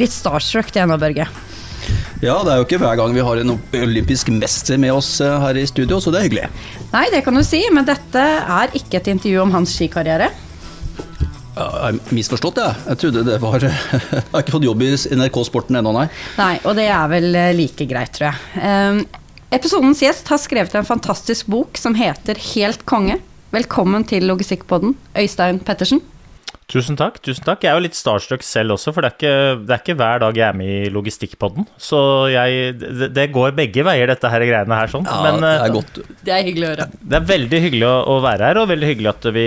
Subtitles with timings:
[0.00, 1.28] Litt starstruck det nå, Børge.
[2.20, 5.38] Ja, det er jo ikke hver gang vi har en olympisk mester med oss eh,
[5.40, 6.48] her i studio, så det er hyggelig.
[6.92, 10.28] Nei, det kan du si, men dette er ikke et intervju om hans skikarriere.
[11.60, 12.82] Jeg har misforstått, jeg.
[12.90, 13.72] Jeg trodde det var Jeg
[14.30, 16.06] har ikke fått jobb i NRK Sporten ennå, nei.
[16.38, 18.60] Nei, og det er vel eh, like greit, tror jeg.
[18.60, 19.02] Um,
[19.56, 23.18] episodens gjest har skrevet en fantastisk bok som heter Helt konge.
[23.52, 26.04] Velkommen til Logistikkpodden, Øystein Pettersen.
[26.70, 27.18] Tusen takk.
[27.24, 27.64] tusen takk.
[27.66, 30.20] Jeg er jo litt starstruck selv også, for det er ikke, det er ikke hver
[30.22, 31.66] dag jeg er med i Logistikkpodden.
[31.82, 34.92] Så jeg, det, det, går begge veier, dette her greiene her.
[34.92, 35.08] sånn.
[35.08, 35.98] Ja, Men det er eh, godt.
[36.22, 36.86] Det er hyggelig å høre.
[37.00, 39.46] det er veldig hyggelig å, å være her, og veldig hyggelig at vi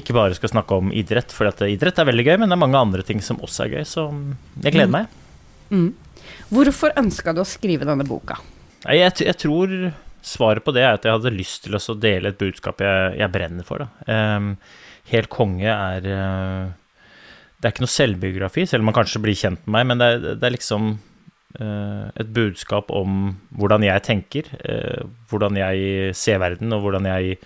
[0.00, 1.32] ikke bare skal snakke om idrett.
[1.34, 3.78] For at idrett er veldig gøy, men det er mange andre ting som også er
[3.78, 4.06] gøy, så
[4.60, 5.16] jeg gleder meg.
[5.72, 5.88] Mm.
[6.52, 8.36] Hvorfor ønska du å skrive denne boka?
[8.84, 9.74] Jeg, jeg tror
[10.20, 13.32] svaret på det er at jeg hadde lyst til å dele et budskap jeg, jeg
[13.32, 13.86] brenner for.
[13.86, 14.12] Da.
[14.12, 14.54] Ehm,
[15.10, 16.66] Helt konge er eh,
[17.58, 20.10] Det er ikke noe selvbiografi, selv om man kanskje blir kjent med meg, men det
[20.10, 20.92] er, det er liksom
[21.60, 27.40] eh, et budskap om hvordan jeg tenker, eh, hvordan jeg ser verden, og hvordan jeg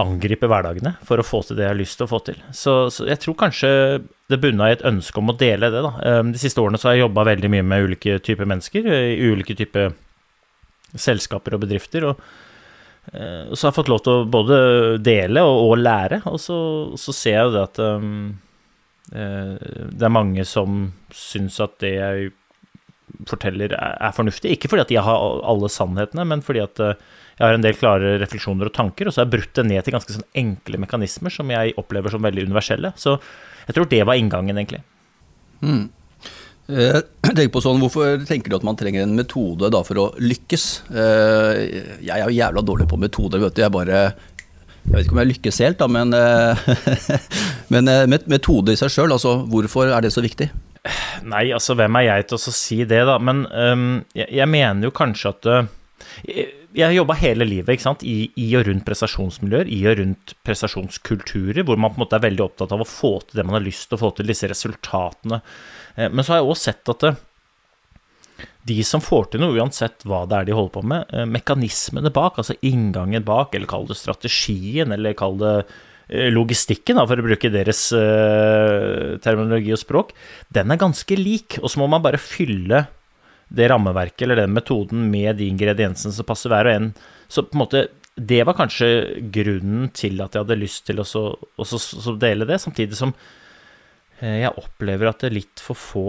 [0.00, 2.38] angriper hverdagene for å få til det jeg har lyst til å få til.
[2.56, 3.72] Så, så jeg tror kanskje
[4.32, 6.22] det bunna i et ønske om å dele det, da.
[6.24, 9.58] De siste årene så har jeg jobba veldig mye med ulike typer mennesker, i ulike
[9.58, 9.92] typer
[10.96, 12.08] selskaper og bedrifter.
[12.08, 12.24] og
[13.10, 14.56] Og så har jeg fått lov til å både
[15.02, 16.58] dele og, og lære, og så,
[17.00, 18.12] så ser jeg jo det at um,
[19.10, 19.56] eh,
[19.90, 22.30] det er mange som syns at det jeg
[23.28, 24.54] forteller er, er fornuftig.
[24.54, 27.02] Ikke fordi at jeg har alle sannhetene, men fordi at eh,
[27.38, 29.84] jeg har en del klare refleksjoner og tanker, og så har jeg brutt det ned
[29.84, 32.92] til ganske sånn enkle mekanismer som jeg opplever som veldig universelle.
[33.00, 33.16] Så
[33.66, 34.82] jeg tror det var inngangen, egentlig.
[35.62, 35.88] Mm.
[36.72, 37.00] Eh,
[37.36, 40.66] tenker på sånn, Hvorfor tenker du at man trenger en metode da for å lykkes?
[40.90, 41.62] Eh,
[42.02, 43.62] Jeg er jo jævla dårlig på metoder, vet du.
[43.64, 47.18] Jeg bare Jeg vet ikke om jeg lykkes helt, da, men, eh,
[47.74, 47.92] men
[48.26, 50.48] metode i seg sjøl, altså hvorfor er det så viktig?
[51.22, 53.14] Nei, altså hvem er jeg til å si det, da?
[53.22, 53.84] Men um,
[54.18, 55.68] jeg, jeg mener jo kanskje at øh,
[56.72, 58.04] Jeg, har jobba hele livet ikke sant?
[58.06, 62.24] I, i og rundt prestasjonsmiljøer, i og rundt prestasjonskulturer, hvor man på en måte er
[62.24, 64.48] veldig opptatt av å få til det man har lyst til å få til, disse
[64.48, 65.42] resultatene.
[65.96, 67.12] Eh, Men så har jeg også sett at det,
[68.72, 72.12] de som får til noe, uansett hva det er de holder på med, eh, mekanismene
[72.14, 75.54] bak, altså inngangen bak, eller kall det strategien, eller kall det
[76.08, 80.16] eh, logistikken, for å bruke deres eh, terminologi og språk,
[80.54, 81.58] den er ganske lik.
[81.60, 82.86] Og så må man bare fylle
[83.52, 86.88] det rammeverket eller den metoden med de ingrediensene som passer hver og en.
[87.28, 87.84] Så på en måte,
[88.16, 88.88] det var kanskje
[89.32, 91.24] grunnen til at jeg hadde lyst til å så,
[91.60, 93.14] også så dele det, samtidig som
[94.20, 96.06] eh, jeg opplever at det litt for få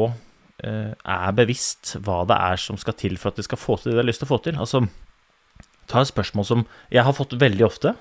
[0.64, 3.92] eh, er bevisst hva det er som skal til for at de skal få til
[3.92, 4.60] det de har lyst til å få til.
[4.60, 4.84] Altså,
[5.92, 7.96] ta et spørsmål som jeg har fått veldig ofte,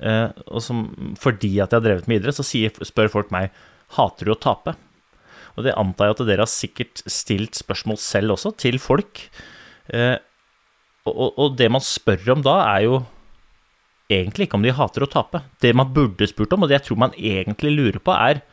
[0.00, 0.86] eh, og som
[1.20, 2.46] fordi at jeg har drevet med idrett, så
[2.88, 3.52] spør folk meg
[3.96, 4.76] hater du å tape.
[5.58, 9.24] Og det antar jeg at dere har sikkert stilt spørsmål selv også, til folk.
[9.90, 10.16] Eh,
[11.08, 13.00] og, det man spør om da, er jo
[14.12, 15.42] egentlig ikke om de hater å tape.
[15.60, 18.44] Det man burde spurt om, og det jeg tror man egentlig lurer på, er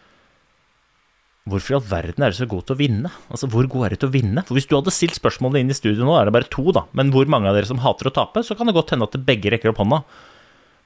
[1.46, 3.10] Hvorfor i all verden er du så god til å vinne?
[3.30, 4.42] Altså, Hvor god er du til å vinne?
[4.48, 6.88] For Hvis du hadde stilt spørsmålet inn i studio nå, er det bare to, da.
[6.98, 8.42] Men hvor mange av dere som hater å tape?
[8.42, 10.00] Så kan det godt hende at det begge rekker opp hånda.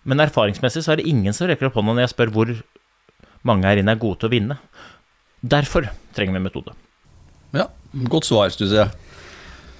[0.03, 2.51] Men erfaringsmessig så er det ingen som rekker opp hånda når jeg spør hvor
[3.47, 4.59] mange her inne er gode til å vinne.
[5.41, 6.75] Derfor trenger vi metode.
[7.55, 7.69] Ja,
[8.11, 8.91] Godt svar, syns jeg.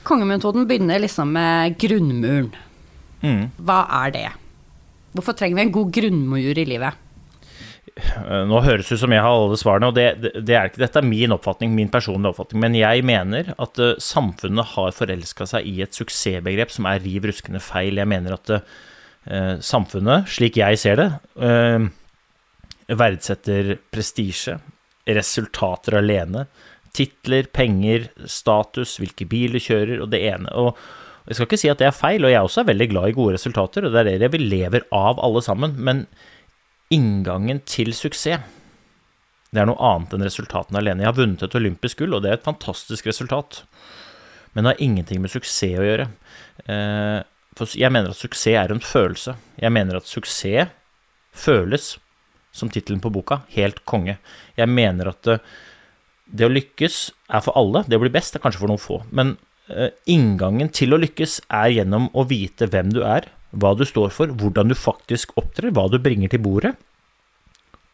[0.07, 2.49] Kongemetoden begynner liksom med grunnmuren.
[3.21, 3.49] Mm.
[3.67, 4.29] Hva er det?
[5.13, 7.05] Hvorfor trenger vi en god grunnmur i livet?
[7.99, 10.81] Eh, Nå høres det ut som jeg har alle svarene, og det, det, er ikke,
[10.81, 12.63] dette er min oppfatning, min personlige oppfatning.
[12.63, 17.29] Men jeg mener at eh, samfunnet har forelska seg i et suksessbegrep som er riv
[17.29, 17.99] ruskende feil.
[17.99, 21.09] Jeg mener at eh, samfunnet, slik jeg ser det,
[22.89, 24.55] verdsetter prestisje,
[25.17, 26.45] resultater alene.
[26.95, 30.49] Titler, penger, status, hvilke biler kjører, og det ene.
[30.57, 30.75] Og
[31.29, 33.17] jeg skal ikke si at det er feil, og jeg også er veldig glad i
[33.17, 35.75] gode resultater, og det er det vi lever av alle sammen.
[35.77, 36.07] Men
[36.93, 38.41] inngangen til suksess,
[39.49, 41.03] det er noe annet enn resultatene alene.
[41.05, 43.63] Jeg har vunnet et olympisk gull, og det er et fantastisk resultat.
[44.53, 46.09] Men det har ingenting med suksess å gjøre.
[46.65, 47.19] Eh,
[47.57, 49.35] For jeg mener at suksess er en følelse.
[49.61, 50.69] Jeg mener at suksess
[51.33, 51.97] føles,
[52.51, 54.17] som tittelen på boka, helt konge.
[54.57, 55.39] Jeg mener at det,
[56.29, 56.97] det å lykkes
[57.33, 57.83] er for alle.
[57.87, 59.01] Det å bli best er kanskje for noen få.
[59.15, 59.35] Men
[59.69, 64.13] eh, inngangen til å lykkes er gjennom å vite hvem du er, hva du står
[64.13, 66.75] for, hvordan du faktisk opptrer, hva du bringer til bordet,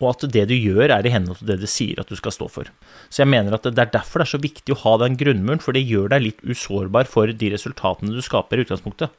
[0.04, 2.34] og at det du gjør er i henhold til det du sier at du skal
[2.36, 2.72] stå for.
[3.08, 5.62] Så jeg mener at det er derfor det er så viktig å ha den grunnmuren,
[5.63, 9.13] for det gjør deg litt usårbar for de resultatene du skaper i utgangspunktet.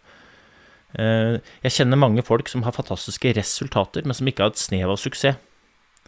[0.94, 4.90] Eh, Jeg kjenner mange folk som har fantastiske resultater, men som ikke har et snev
[4.94, 5.36] av suksess.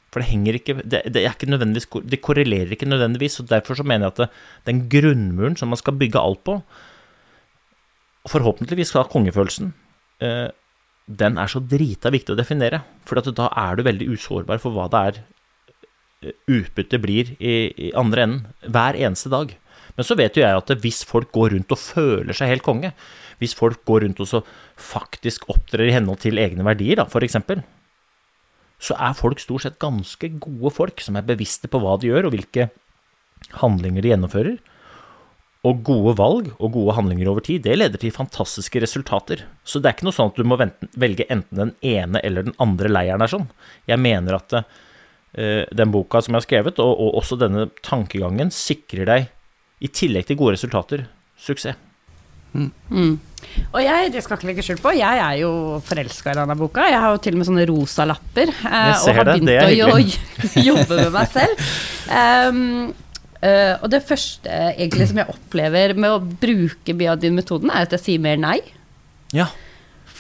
[0.08, 4.06] For det henger ikke Det, det, ikke det korrelerer ikke nødvendigvis, og derfor så mener
[4.06, 4.28] jeg at det,
[4.64, 6.62] den grunnmuren som man skal bygge alt på,
[8.28, 9.74] forhåpentligvis skal ha kongefølelsen,
[10.20, 10.48] eh,
[11.08, 12.82] den er så drita viktig å definere.
[13.08, 15.20] For da er du veldig usårbar for hva det er
[16.28, 19.54] eh, utbyttet blir i, i, andre enden, hver eneste dag.
[19.96, 22.92] Men så vet jo jeg at hvis folk går rundt og føler seg helt konge,
[23.38, 24.42] hvis folk går rundt og så
[24.76, 27.38] faktisk opptrer i henhold til egne verdier, da, f.eks.,
[28.78, 32.28] så er folk stort sett ganske gode folk som er bevisste på hva de gjør,
[32.28, 32.68] og hvilke
[33.58, 34.58] handlinger de gjennomfører.
[35.66, 39.42] Og gode valg og gode handlinger over tid, det leder til fantastiske resultater.
[39.66, 42.54] Så det er ikke noe sånn at du må velge enten den ene eller den
[42.62, 43.48] andre leiren er sånn.
[43.90, 44.62] Jeg mener at uh,
[45.74, 49.28] den boka som jeg har skrevet, og, også denne tankegangen, sikrer deg,
[49.82, 51.04] i tillegg til gode resultater,
[51.38, 51.87] suksess.
[52.52, 52.70] Mm.
[52.90, 53.16] Mm.
[53.72, 55.50] Og jeg, det skal ikke legge skjul på, jeg er jo
[55.86, 56.86] forelska i denne boka.
[56.90, 58.52] Jeg har jo til og med sånne rosa lapper.
[58.52, 59.52] Eh, og har begynt
[59.88, 61.68] å jobbe med meg selv.
[62.08, 62.64] Um,
[63.38, 68.02] Uh, og det første egentlig som jeg opplever med å bruke Biadin-metoden, er at jeg
[68.02, 68.56] sier mer nei.
[69.30, 69.46] Ja.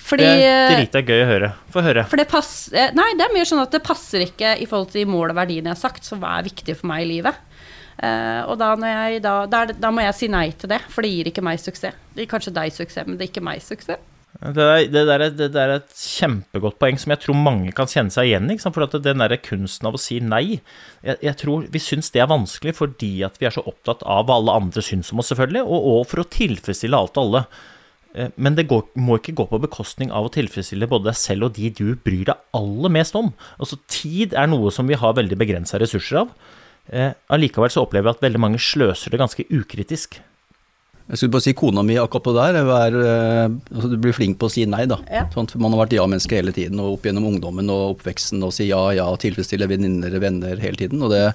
[0.08, 1.50] Fordi, det er drita gøy å høre.
[1.74, 2.04] Få høre.
[2.08, 4.92] For det passer eh, Nei, det er mer sånn at det passer ikke i forhold
[4.92, 7.42] til de mål og verdiene jeg har sagt, som er viktige for meg i livet.
[7.98, 11.10] Uh, og da, jeg, da, der, da, må jeg si nei til det, for det
[11.10, 11.96] gir ikke meg suksess.
[12.14, 14.04] Det gir kanskje deg suksess, men det gir ikke meg suksess.
[14.38, 17.72] Det, er, det, der er, det der er et kjempegodt poeng som jeg tror mange
[17.74, 18.58] kan kjenne seg igjen i.
[18.60, 22.22] For at den der kunsten av å si nei jeg, jeg, tror vi syns det
[22.22, 25.32] er vanskelig fordi at vi er så opptatt av hva alle andre syns om oss,
[25.32, 27.42] selvfølgelig, og, og for å tilfredsstille alt og alle.
[28.14, 31.48] Eh, men det går, må ikke gå på bekostning av å tilfredsstille både deg selv
[31.48, 33.32] og de du bryr deg aller mest om.
[33.58, 36.32] Altså Tid er noe som vi har veldig begrensa ressurser av.
[36.88, 40.20] Eh, allikevel så opplever jeg at veldig mange sløser det ganske ukritisk.
[41.08, 42.70] Jeg skulle bare si kona mi akkurat på det der.
[42.76, 45.00] Er, eh, altså, du blir flink på å si nei, da.
[45.08, 45.24] Ja.
[45.32, 48.68] Sånn, man har vært ja-menneske hele tiden, og opp gjennom ungdommen og oppveksten, og si
[48.68, 51.02] ja, ja, tilfredsstille venninner, og venner hele tiden.
[51.02, 51.26] og det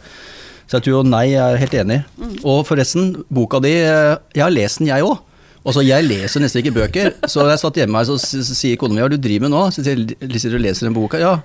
[0.64, 2.00] så jeg tror jo nei, jeg er helt enig.
[2.18, 2.36] Mm.
[2.50, 5.20] Og forresten, boka di, eh, jeg har lest den jeg òg.
[5.64, 9.04] Altså, jeg leser nesten ikke bøker, så jeg satt hjemme her, så sier kona mi
[9.04, 9.64] hva du driver med nå?
[9.72, 11.20] Så sier jeg, du leser den boka?
[11.22, 11.38] Ja.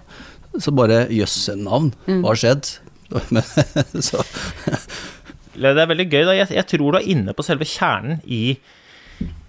[0.59, 2.23] Så bare jøsse navn, mm.
[2.23, 2.71] hva har skjedd?
[3.33, 4.23] Men, så
[5.59, 6.25] det er veldig gøy.
[6.29, 6.35] da.
[6.37, 8.43] Jeg, jeg tror du er inne på selve kjernen i,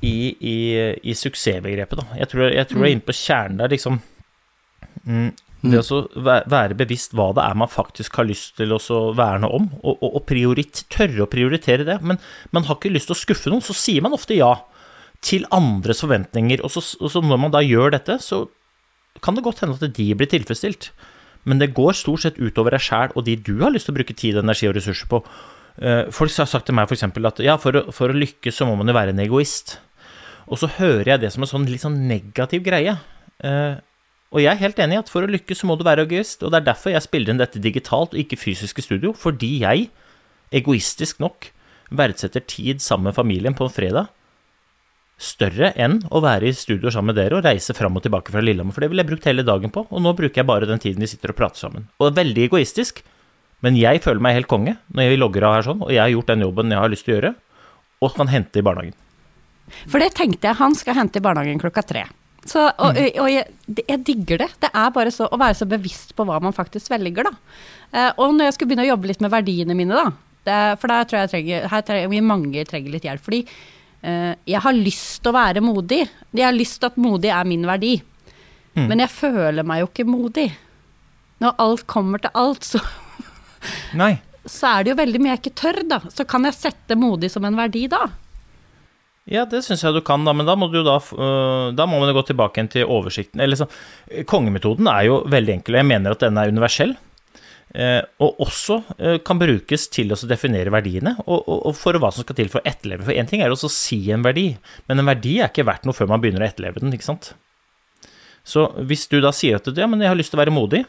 [0.06, 0.56] i, i,
[1.04, 2.00] i suksessbegrepet.
[2.02, 2.08] da.
[2.22, 4.00] Jeg tror, jeg tror du er inne på kjernen der, liksom
[5.04, 5.30] mm,
[5.70, 9.70] Det å være bevisst hva det er man faktisk har lyst til å verne om,
[9.84, 12.00] og, og, og priorit, tørre å prioritere det.
[12.02, 12.22] Men
[12.56, 14.56] man har ikke lyst til å skuffe noen, så sier man ofte ja
[15.26, 16.64] til andres forventninger.
[16.64, 18.46] Og så, og så når man da gjør dette, så
[19.24, 20.94] kan det godt hende at de blir tilfredsstilt.
[21.50, 24.00] Men det går stort sett utover deg sjæl og de du har lyst til å
[24.00, 25.22] bruke tid, energi og ressurser på.
[25.82, 27.06] Eh, folk har sagt til meg f.eks.
[27.10, 29.78] at ja, for å, for å, lykkes så må man jo være en egoist.
[30.50, 32.98] Og så hører jeg det som en sånn litt sånn negativ greie.
[33.42, 33.80] Eh,
[34.30, 36.44] og jeg er helt enig i at for å lykkes så må du være egoist,
[36.44, 39.56] og det er derfor jeg spiller inn dette digitalt og ikke fysisk i studio, fordi
[39.64, 39.88] jeg,
[40.54, 41.50] egoistisk nok,
[41.90, 44.12] verdsetter tid sammen med familien på en fredag
[45.20, 48.44] større enn å være i studio sammen med dere og reise fram og tilbake fra
[48.44, 50.80] Lillehammer, for det ville jeg brukt hele dagen på, og nå bruker jeg bare den
[50.80, 51.90] tiden vi sitter og prater sammen.
[52.00, 53.04] Og det er veldig egoistisk,
[53.66, 56.14] men jeg føler meg helt konge når jeg logger av her sånn, og jeg har
[56.14, 57.34] gjort den jobben jeg har lyst til å gjøre,
[58.00, 58.96] og kan hente i barnehagen.
[59.92, 62.06] For det tenkte jeg, han skal hente i barnehagen klokka tre.
[62.48, 63.20] Så, og, mm.
[63.20, 63.44] og jeg,
[63.84, 64.48] jeg, digger det.
[64.64, 67.34] Det er bare så, å være så bevisst på hva man faktisk velger, da.
[67.92, 70.14] Eh, og når jeg skulle begynne å jobbe litt med verdiene mine, da,
[70.48, 73.26] det, for der tror jeg, trenger, her trenger, vi mange trenger litt hjelp.
[73.26, 73.44] Fordi
[74.00, 76.06] jeg har lyst til å være modig.
[76.32, 77.98] Jeg har lyst til at modig er min verdi.
[78.78, 78.86] Mm.
[78.88, 80.48] Men jeg føler meg jo ikke modig.
[81.44, 82.82] Når alt kommer til alt, så
[84.02, 84.14] Nei.
[84.46, 86.00] så er det jo veldig mye jeg ikke tør, da.
[86.14, 88.06] Så kan jeg sette modig som en verdi da?
[89.30, 92.00] Ja, det syns jeg du kan, da, men da må, du da, uh, da må
[92.02, 93.44] man gå tilbake til oversikten.
[93.44, 93.68] Eller så,
[94.30, 96.96] kongemetoden er jo veldig enkel, og jeg mener at den er universell.
[97.70, 102.10] Uh, og også uh, kan brukes til å definere verdiene, og, og, og, for hva
[102.10, 103.06] som skal til for å etterleve.
[103.06, 104.48] For én ting er å si en verdi,
[104.90, 107.36] men en verdi er ikke verdt noe før man begynner å etterleve den, ikke sant.
[108.42, 110.82] Så hvis du da sier at ja, men jeg har lyst til å være modig,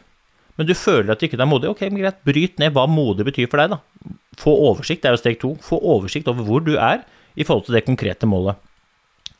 [0.57, 3.25] men du føler at du ikke er modig, ok, men greit, bryt ned hva modig
[3.29, 4.17] betyr for deg, da.
[4.41, 5.53] Få oversikt, det er jo steg to.
[5.65, 7.05] Få oversikt over hvor du er
[7.37, 8.57] i forhold til det konkrete målet.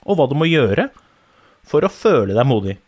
[0.05, 0.91] Og hva du må gjøre
[1.69, 2.79] for å føle deg modig.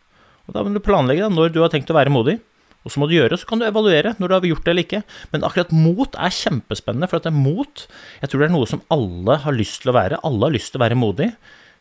[0.49, 2.39] Og Da må du planlegge da, når du har tenkt å være modig.
[2.83, 4.87] Og så må du gjøre, så kan du evaluere når du har gjort det eller
[4.87, 5.03] ikke.
[5.33, 7.87] Men akkurat mot er kjempespennende, for at det er mot
[8.21, 10.23] Jeg tror det er noe som alle har lyst til å være.
[10.27, 11.33] Alle har lyst til å være modig.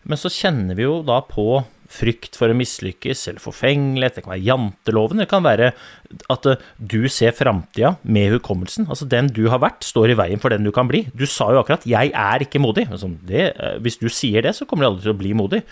[0.08, 4.34] Men så kjenner vi jo da på frykt for å mislykkes, eller forfengelighet, det kan
[4.34, 5.72] være janteloven, det kan være
[6.32, 8.88] at eh, du ser framtida med hukommelsen.
[8.88, 11.04] Altså den du har vært, står i veien for den du kan bli.
[11.12, 12.88] Du sa jo akkurat 'jeg er ikke modig'.
[12.90, 15.64] Altså, det, eh, hvis du sier det, så kommer du aldri til å bli modig.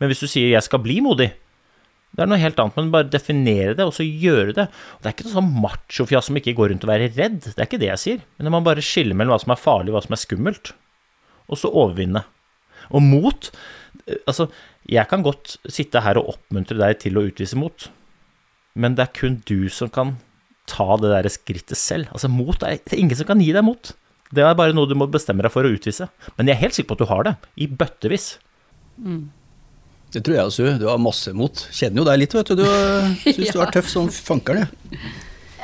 [0.00, 1.32] Men hvis du sier 'jeg skal bli modig',
[2.16, 4.64] Det er noe helt annet, men bare definere det, og så gjøre det.
[4.96, 7.58] Og det er ikke noe sånn machofjas som ikke går rundt og være redd, det
[7.58, 8.22] er ikke det jeg sier.
[8.38, 10.72] Men man bare skiller mellom hva som er farlig, og hva som er skummelt.
[11.48, 12.24] Og så overvinne.
[12.94, 13.52] Og mot
[14.28, 14.46] Altså,
[14.88, 17.88] jeg kan godt sitte her og oppmuntre deg til å utvise mot,
[18.78, 20.14] men det er kun du som kan
[20.70, 22.08] ta det der skrittet selv.
[22.14, 23.92] Altså, mot er det er ingen som kan gi deg mot.
[24.32, 26.08] Det er bare noe du må bestemme deg for å utvise.
[26.36, 28.30] Men jeg er helt sikker på at du har det, i bøttevis.
[29.00, 29.28] Mm.
[30.14, 30.74] Det tror jeg også.
[30.80, 31.64] Du har masse mot.
[31.74, 32.62] Kjenner jo deg litt, vet du.
[32.62, 32.68] Du
[33.34, 35.00] syns du er tøff som fankeren, du.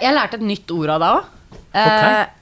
[0.03, 1.29] Jeg lærte et nytt ord av deg òg.
[1.75, 2.41] Ok.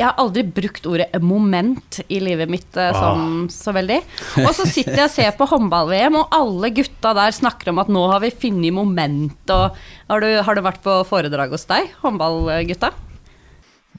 [0.00, 3.98] Jeg har aldri brukt ordet moment i livet mitt eh, sånn så veldig.
[4.46, 7.90] Og så sitter jeg og ser på håndball-VM, og alle gutta der snakker om at
[7.92, 9.76] nå har vi funnet moment, og
[10.08, 12.94] har du, har du vært på foredrag hos deg, håndballgutta?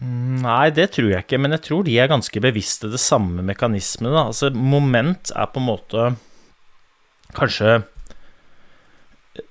[0.01, 4.25] Nei, det tror jeg ikke, men jeg tror de er ganske bevisste det samme mekanismene.
[4.31, 6.09] Altså, moment er på en måte
[7.37, 7.81] kanskje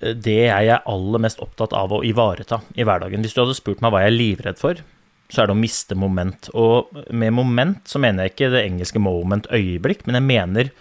[0.01, 3.23] det jeg er aller mest opptatt av å ivareta i hverdagen.
[3.25, 4.83] Hvis du hadde spurt meg hva jeg er livredd for,
[5.31, 6.51] så er det å miste moment.
[6.59, 10.73] Og med moment så mener jeg ikke det engelske moment øyeblikk, men jeg mener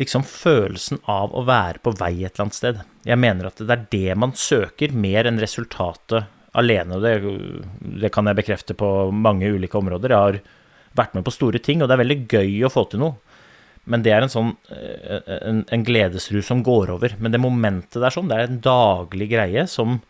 [0.00, 2.82] liksom følelsen av å være på vei et eller annet sted.
[3.08, 6.96] Jeg mener at det er det man søker, mer enn resultatet alene.
[6.96, 10.14] og Det, det kan jeg bekrefte på mange ulike områder.
[10.14, 10.40] Jeg har
[10.98, 13.29] vært med på store ting, og det er veldig gøy å få til noe.
[13.84, 17.16] Men det er en sånn eh, en, en gledesrus som går over.
[17.18, 20.00] Men det momentet der sånn, det er en daglig greie som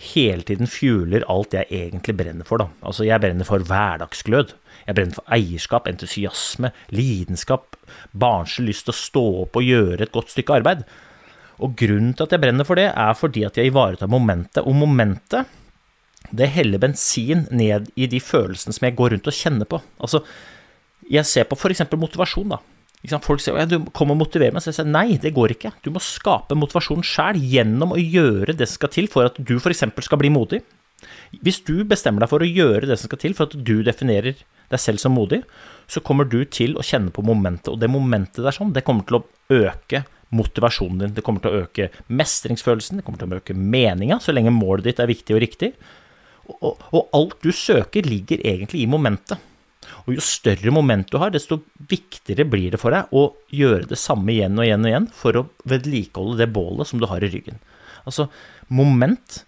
[0.00, 2.70] hele tiden fjuler alt jeg egentlig brenner for, da.
[2.86, 4.54] Altså, jeg brenner for hverdagsglød.
[4.86, 7.76] Jeg brenner for eierskap, entusiasme, lidenskap,
[8.16, 10.86] barnslig lyst til å stå opp og gjøre et godt stykke arbeid.
[11.60, 14.64] Og grunnen til at jeg brenner for det, er fordi at jeg ivaretar momentet.
[14.64, 15.50] Og momentet,
[16.32, 19.82] det heller bensin ned i de følelsene som jeg går rundt og kjenner på.
[20.00, 20.22] Altså,
[21.10, 21.84] jeg ser på f.eks.
[21.92, 22.60] motivasjon, da.
[23.24, 25.72] Folk sier ja, du kommer og motiverer meg, så jeg sier nei, det går ikke.
[25.80, 29.56] Du må skape motivasjon sjæl gjennom å gjøre det som skal til for at du
[29.56, 29.86] f.eks.
[30.04, 30.60] skal bli modig.
[31.40, 34.36] Hvis du bestemmer deg for å gjøre det som skal til for at du definerer
[34.70, 35.40] deg selv som modig,
[35.90, 39.06] så kommer du til å kjenne på momentet, og det momentet der sånn, det kommer
[39.08, 39.24] til å
[39.56, 40.04] øke
[40.36, 44.34] motivasjonen din, det kommer til å øke mestringsfølelsen, det kommer til å øke meninga, så
[44.36, 45.72] lenge målet ditt er viktig og riktig.
[46.50, 49.40] Og, og alt du søker, ligger egentlig i momentet.
[50.04, 53.98] Og jo større moment du har, desto viktigere blir det for deg å gjøre det
[54.00, 57.30] samme igjen og igjen og igjen for å vedlikeholde det bålet som du har i
[57.32, 57.60] ryggen.
[58.04, 58.28] Altså,
[58.68, 59.44] moment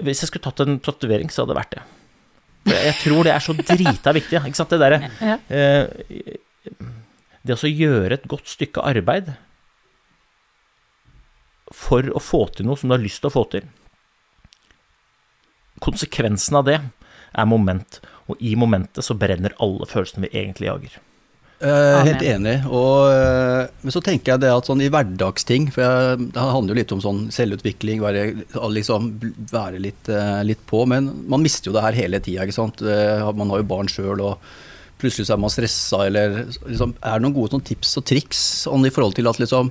[0.00, 1.82] Hvis jeg skulle tatt en tatovering, så hadde det vært det.
[2.64, 4.38] For jeg tror det er så drita viktig.
[4.48, 4.72] Ikke sant?
[4.72, 5.10] Det derre
[5.52, 6.38] eh,
[7.42, 9.34] Det å gjøre et godt stykke arbeid
[11.72, 13.68] for å få til noe som du har lyst til å få til.
[15.82, 18.00] Konsekvensen av det er moment,
[18.32, 21.00] og i momentet så brenner alle følelsene vi egentlig jager.
[21.62, 22.56] Eh, helt enig.
[22.66, 26.74] Og, eh, men så tenker jeg det at sånn i hverdagsting, for jeg, det handler
[26.74, 28.24] jo litt om sånn selvutvikling, være,
[28.74, 29.12] liksom,
[29.52, 32.82] være litt, eh, litt på, men man mister jo det her hele tida, ikke sant.
[32.82, 34.42] Eh, Man har jo barn sjøl, og
[34.98, 38.42] plutselig så er man stressa, eller liksom, Er det noen gode sånn tips og triks
[38.66, 39.70] sånn, i forhold til at liksom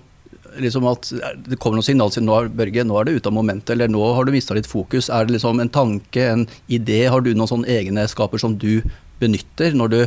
[0.59, 1.11] liksom at
[1.47, 3.87] det kommer noen signaler til nå, er- Børge, nå er det ute av momentet, eller
[3.87, 5.09] nå har du mista litt fokus.
[5.09, 7.05] Er det liksom en tanke, en idé?
[7.09, 8.81] Har du noen sånne egenskaper som du
[9.21, 9.99] benytter når du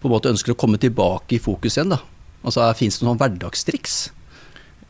[0.00, 1.90] på en måte ønsker å komme tilbake i fokus igjen?
[1.90, 1.98] da?
[2.44, 4.10] Altså, Fins det noen sånn hverdagstriks?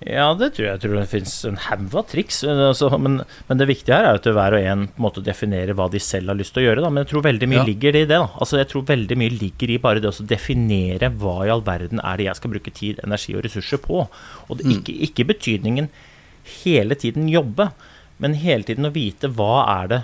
[0.09, 0.73] Ja, det tror jeg.
[0.79, 2.39] Jeg tror det finnes en haug av triks.
[2.49, 3.19] men Altså, men,
[3.51, 6.01] men det viktige her er at hver og en på en måte definerer hva de
[6.01, 6.85] selv har lyst til å gjøre.
[6.87, 6.89] Da.
[6.91, 7.65] Men jeg tror veldig mye Ja.
[7.69, 8.09] ligger i det.
[8.17, 8.31] da.
[8.41, 12.01] Altså, jeg tror veldig mye ligger i bare det å definere hva i all verden
[12.01, 14.07] er det jeg skal bruke tid, energi og ressurser på.
[14.49, 15.91] Og det, ikke, ikke betydningen
[16.65, 17.69] hele tiden jobbe,
[18.19, 20.01] men hele tiden å vite hva er det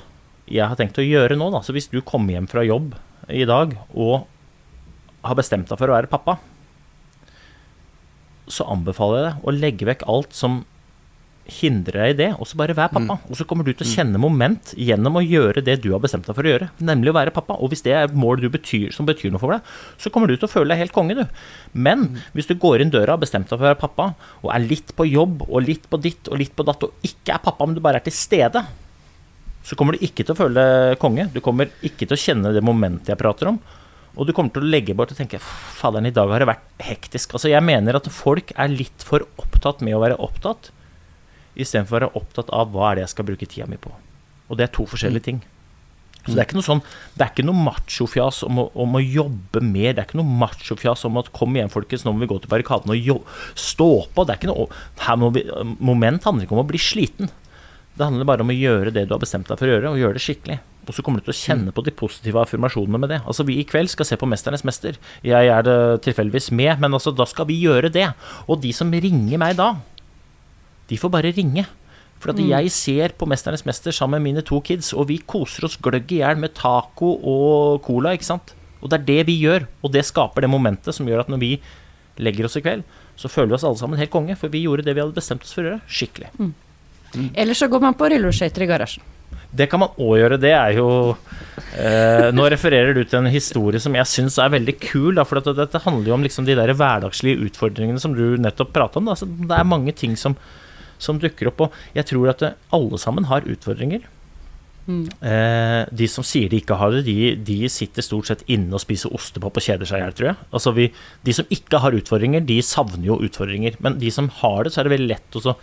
[0.52, 1.48] jeg har tenkt å gjøre nå.
[1.56, 1.62] Da.
[1.64, 2.92] Så hvis du kommer hjem fra jobb
[3.32, 4.26] i dag og
[5.24, 6.36] har bestemt deg for å være pappa,
[8.48, 10.64] så anbefaler jeg deg å legge vekk alt som
[11.46, 13.18] hindrer deg i det, og så bare vær pappa.
[13.30, 16.26] Og så kommer du til å kjenne moment gjennom å gjøre det du har bestemt
[16.26, 17.54] deg for å gjøre, nemlig å være pappa.
[17.62, 19.68] Og hvis det er et mål du betyr, som betyr noe for deg,
[20.02, 21.22] så kommer du til å føle deg helt konge, du.
[21.72, 24.08] Men hvis du går inn døra og har bestemt deg for å være pappa,
[24.42, 27.36] og er litt på jobb og litt på ditt og litt på datt, og ikke
[27.38, 28.64] er pappa, men du bare er til stede,
[29.66, 30.68] så kommer du ikke til å føle
[31.02, 31.30] konge.
[31.34, 33.62] Du kommer ikke til å kjenne det momentet jeg prater om.
[34.16, 36.84] Og du kommer til å legge bort og tenke faderen, i dag har det vært
[36.86, 37.34] hektisk.
[37.36, 40.70] Altså, jeg mener at folk er litt for opptatt med å være opptatt,
[41.56, 43.92] istedenfor å være opptatt av hva er det jeg skal bruke tida mi på.
[44.48, 45.44] Og det er to forskjellige ting.
[46.26, 46.80] Så det er ikke noe sånn
[47.14, 49.92] Det er ikke noe machofjas om, om å jobbe mer.
[49.94, 52.50] Det er ikke noe machofjas om at kom igjen, folkens, nå må vi gå til
[52.50, 53.20] barrikaden og jo,
[53.54, 54.24] stå på.
[54.24, 54.66] Det er ikke noe
[55.06, 55.44] her må vi,
[55.78, 57.30] Moment handler ikke om å bli sliten.
[57.96, 60.02] Det handler bare om å gjøre det du har bestemt deg for å gjøre, og
[60.02, 60.58] gjøre det skikkelig.
[60.86, 63.20] Og så kommer du til å kjenne på de positive affirmasjonene med det.
[63.26, 64.98] Altså Vi i kveld skal se på 'Mesternes mester'.
[65.22, 68.14] Jeg er det tilfeldigvis med, men altså da skal vi gjøre det.
[68.48, 69.76] Og de som ringer meg da,
[70.88, 71.66] de får bare ringe.
[72.20, 75.64] For at jeg ser på 'Mesternes mester' sammen med mine to kids, og vi koser
[75.64, 78.54] oss gløgg i hjel med taco og cola, ikke sant.
[78.80, 81.38] Og det er det vi gjør, og det skaper det momentet som gjør at når
[81.38, 81.60] vi
[82.18, 82.84] legger oss i kveld,
[83.16, 85.42] så føler vi oss alle sammen helt konge, for vi gjorde det vi hadde bestemt
[85.42, 86.30] oss for å gjøre, skikkelig.
[87.34, 89.02] Eller så går man på rulleskøyter i garasjen.
[89.56, 90.38] Det kan man òg gjøre.
[90.42, 90.88] Det er jo
[91.78, 95.14] eh, Nå refererer du til en historie som jeg syns er veldig kul.
[95.16, 98.74] Da, for at dette handler jo om liksom de der hverdagslige utfordringene som du nettopp
[98.76, 99.08] prata om.
[99.12, 100.36] Det er mange ting som,
[100.98, 101.66] som dukker opp.
[101.68, 104.04] Og jeg tror at eh, alle sammen har utfordringer.
[104.86, 108.82] Eh, de som sier de ikke har det, de, de sitter stort sett inne og
[108.84, 110.48] spiser ostepop og kjeder seg i hjel, tror jeg.
[110.54, 110.90] Altså vi,
[111.26, 113.78] de som ikke har utfordringer, de savner jo utfordringer.
[113.82, 115.56] Men de som har det, så er det veldig lett å så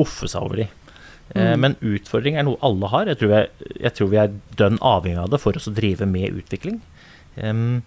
[0.00, 0.68] offe seg over de.
[1.34, 3.10] Eh, Men utfordring er noe alle har.
[3.12, 6.42] Jeg tror, jeg, jeg tror vi er dønn avhengig av det for å drive med
[6.42, 6.80] utvikling.
[7.36, 7.82] Um,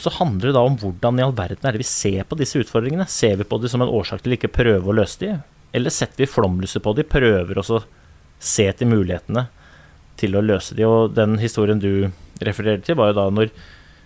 [0.00, 2.58] så handler det da om hvordan i all verden er det vi ser på disse
[2.58, 3.06] utfordringene.
[3.06, 5.42] Ser vi på dem som en årsak til ikke prøve å løse dem?
[5.74, 7.84] eller setter vi flomlyset på de, prøver også å
[8.38, 9.48] se til mulighetene
[10.20, 10.86] til å løse dem?
[10.86, 12.12] Og den historien du
[12.46, 13.50] refererer til, var jo da når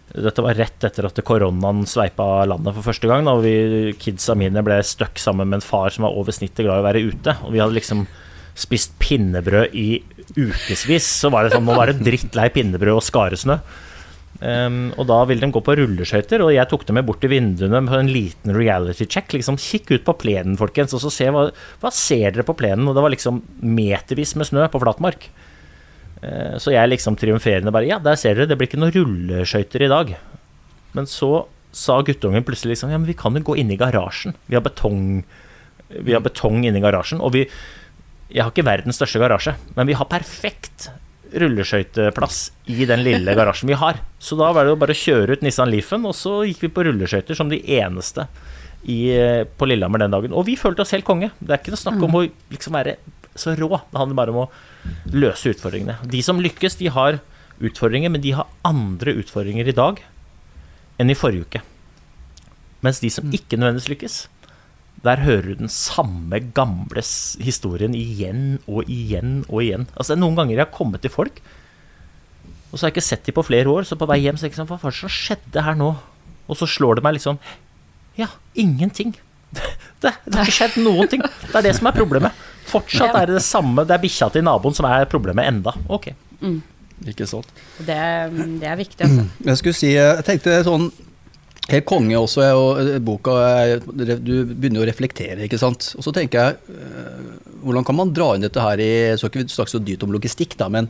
[0.09, 3.29] dette var rett etter at koronaen sveipa landet for første gang.
[3.29, 6.81] Da vi kidsa mine ble stuck sammen med en far som var over snittet glad
[6.81, 7.37] i å være ute.
[7.45, 8.07] Og vi hadde liksom
[8.59, 9.89] spist pinnebrød i
[10.37, 11.07] ukevis.
[11.07, 13.61] Så var det sånn, nå var det drittlei pinnebrød og skaresnø.
[14.39, 17.33] Um, og da ville de gå på rulleskøyter, og jeg tok dem med bort til
[17.33, 19.33] vinduene på en liten reality check.
[19.35, 21.49] Liksom, Kikk ut på plenen, folkens, og så se hva,
[21.83, 22.87] hva ser dere på plenen.
[22.87, 25.29] Og det var liksom metervis med snø på flatmark.
[26.23, 29.87] Uh, Så jeg liksom triumferende bare Ja, der ser dere, det blir ikke noen rulleskøyter
[29.87, 30.15] i dag.
[30.95, 34.35] Men så sa guttungen plutselig liksom Ja, men vi kan jo gå inn i garasjen.
[34.47, 35.25] Vi har betong
[35.89, 37.23] Vi har betong inni garasjen.
[37.23, 37.49] Og vi
[38.29, 40.91] Jeg har ikke verdens største garasje, men vi har perfekt
[41.29, 42.39] rulleskøyteplass
[42.73, 44.01] i den lille garasjen vi har.
[44.21, 46.73] Så da var det jo bare å kjøre ut Nissan Leafen, og så gikk vi
[46.73, 48.27] på rulleskøyter som de eneste
[48.89, 48.99] i,
[49.59, 50.37] på Lillehammer den dagen.
[50.37, 51.31] Og vi følte oss helt konge.
[51.41, 52.99] Det er ikke noe snakk om å liksom være
[53.39, 53.71] så rå.
[53.91, 54.49] Det handler bare om å
[55.17, 55.99] løse utfordringene.
[56.09, 57.21] De som lykkes, de har
[57.59, 60.01] utfordringer, men de har andre utfordringer i dag
[60.99, 61.63] enn i forrige uke.
[62.85, 64.19] Mens de som ikke nødvendigvis lykkes,
[65.05, 67.03] der hører du den samme gamle
[67.45, 69.87] historien igjen og igjen og igjen.
[69.95, 71.39] Altså det er Noen ganger jeg har kommet til folk,
[72.69, 74.45] og så har jeg ikke sett dem på flere år, så på vei hjem så
[74.45, 75.93] er jeg ikke sånn, hva var det som skjedde her nå?
[76.49, 77.39] Og så slår det meg liksom
[78.19, 79.15] Ja, ingenting.
[80.03, 81.23] Det, det har ikke skjedd noen ting.
[81.23, 82.35] Det er det som er problemet.
[82.69, 83.83] Fortsatt er det det samme.
[83.89, 85.73] Det er bikkja til naboen som er problemet enda.
[85.91, 86.11] Ok.
[87.09, 87.49] Ikke sant.
[87.79, 87.97] Det,
[88.61, 89.25] det er viktig, altså.
[89.49, 90.91] Jeg skulle si, jeg tenkte sånn
[91.69, 95.91] Helt konge også, og eh, boka er- Du begynner jo å reflektere, ikke sant.
[95.99, 99.43] Og så tenker jeg, eh, hvordan kan man dra inn dette her i Så ikke
[99.43, 100.89] vi snakke så dyrt om logistikk, da, men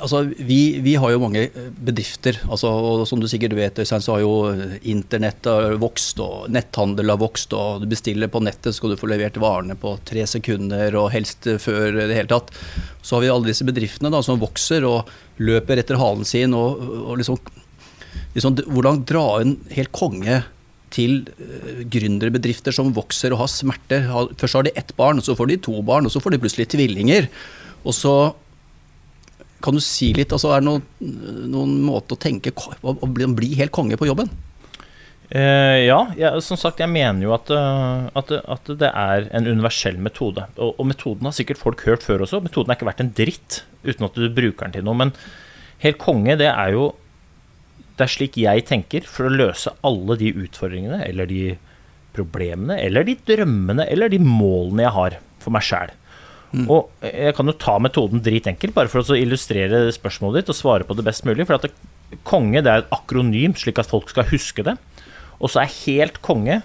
[0.00, 2.38] altså, vi, vi har jo mange eh, bedrifter.
[2.50, 5.48] Altså, og som du sikkert vet, Øystein, så har jo eh, internett
[5.80, 9.36] vokst, og netthandel har vokst, og du bestiller på nettet, så skal du få levert
[9.40, 12.52] varene på tre sekunder, og helst eh, før det hele tatt.
[13.00, 15.08] Så har vi alle disse bedriftene da, som vokser og
[15.40, 17.40] løper etter halen sin, og, og liksom
[18.36, 20.42] liksom, hvordan dra en helt konge
[20.94, 24.06] til uh, gründerbedrifter som vokser og har smerter.
[24.38, 26.68] Først har de ett barn, så får de to barn, og så får de plutselig
[26.76, 27.30] tvillinger.
[27.82, 28.16] Og så
[29.64, 30.84] kan du si litt, altså er det noen,
[31.50, 34.30] noen måte å tenke å bli, bli helt konge på jobben?
[35.26, 39.48] Eh, ja, jeg, som sagt, jeg mener jo at, eh, at, at det er en
[39.48, 40.44] universell metode.
[40.54, 42.42] Og, og metoden har sikkert folk hørt før også.
[42.44, 44.98] Metoden er ikke verdt en dritt uten at du bruker den til noe.
[45.02, 45.14] Men
[45.82, 46.92] helt konge, det er jo
[47.96, 51.44] Det er slik jeg tenker for å løse alle de utfordringene eller de
[52.16, 55.94] problemene eller de drømmene eller de målene jeg har for meg sjæl.
[56.64, 60.86] Og jeg kan jo ta metoden dritenkelt, bare for å illustrere spørsmålet ditt og svare
[60.88, 61.44] på det best mulig.
[61.48, 61.72] For at det,
[62.24, 64.76] konge det er et akronym, slik at folk skal huske det.
[65.36, 66.62] Og så er helt konge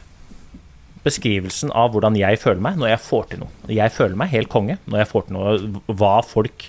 [1.02, 3.52] beskrivelsen av hvordan jeg føler meg når jeg får til noe.
[3.74, 5.84] Jeg føler meg helt konge når jeg får til noe.
[5.90, 6.68] Hva folk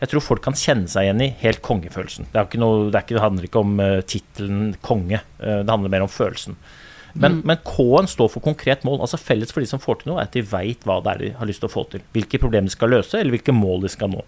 [0.00, 2.30] Jeg tror folk kan kjenne seg igjen i helt kongefølelsen.
[2.30, 5.60] Det, er ikke noe, det, er ikke, det handler ikke om uh, tittelen konge, uh,
[5.60, 6.56] det handler mer om følelsen.
[7.12, 9.00] Men, men K-en står for konkret mål.
[9.02, 11.22] altså Felles for de som får til noe, er at de veit hva det er
[11.24, 12.04] de har lyst til å få til.
[12.14, 14.22] Hvilke problemer de skal løse, eller hvilke mål de skal nå.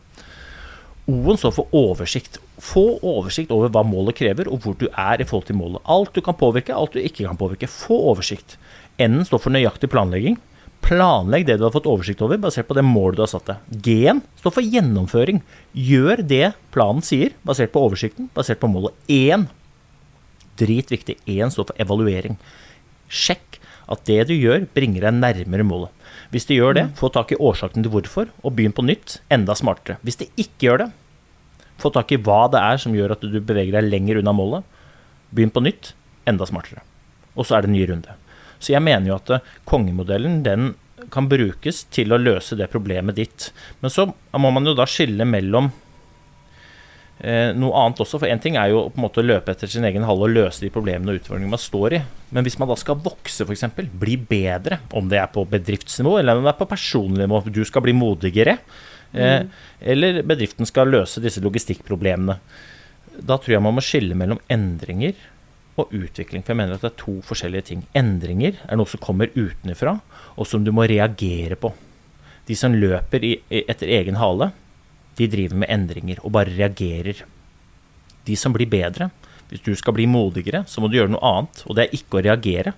[1.11, 2.39] O-en står for oversikt.
[2.63, 5.83] Få oversikt over hva målet krever, og hvor du er i forhold til målet.
[5.91, 7.71] Alt du kan påvirke, alt du ikke kan påvirke.
[7.71, 8.59] Få oversikt.
[9.03, 10.39] N-en står for nøyaktig planlegging.
[10.83, 13.81] Planlegg det du har fått oversikt over, basert på det målet du har satt deg.
[13.87, 15.40] G-en står for gjennomføring.
[15.73, 18.97] Gjør det planen sier, basert på oversikten, basert på målet.
[19.12, 19.47] 1.
[20.61, 21.21] Dritviktig.
[21.25, 22.37] 1 står for evaluering.
[23.12, 23.61] Sjekk
[23.92, 25.92] at det du gjør, bringer deg nærmere målet.
[26.33, 29.57] Hvis det gjør det, få tak i årsaken til hvorfor, og begynn på nytt, enda
[29.59, 29.99] smartere.
[30.07, 30.88] Hvis det ikke gjør det,
[31.83, 34.66] få tak i hva det er som gjør at du beveger deg lenger unna målet.
[35.35, 35.92] Begynn på nytt,
[36.29, 36.85] enda smartere.
[37.37, 38.16] Og så er det en ny runde.
[38.62, 40.72] Så jeg mener jo at eh, kongemodellen den
[41.12, 43.48] kan brukes til å løse det problemet ditt.
[43.83, 44.07] Men så
[44.38, 45.70] må man jo da skille mellom
[47.18, 48.20] eh, noe annet også.
[48.22, 50.35] For én ting er jo på en måte å løpe etter sin egen hale og
[50.35, 52.03] løse de problemene og utfordringene man står i.
[52.33, 53.66] Men hvis man da skal vokse, f.eks.,
[53.98, 57.64] bli bedre, om det er på bedriftsnivå eller om det er på personlig nivå, du
[57.68, 58.59] skal bli modigere,
[59.12, 59.40] eh,
[59.94, 62.38] eller bedriften skal løse disse logistikkproblemene,
[63.12, 65.12] da tror jeg man må skille mellom endringer
[65.81, 66.45] og utvikling.
[66.45, 67.87] For jeg mener at det er to forskjellige ting.
[67.97, 69.99] Endringer er noe som kommer utenfra,
[70.37, 71.73] og som du må reagere på.
[72.49, 74.51] De som løper i, etter egen hale,
[75.19, 77.25] de driver med endringer og bare reagerer.
[78.27, 79.11] De som blir bedre,
[79.51, 81.65] hvis du skal bli modigere, så må du gjøre noe annet.
[81.69, 82.75] Og det er ikke å reagere,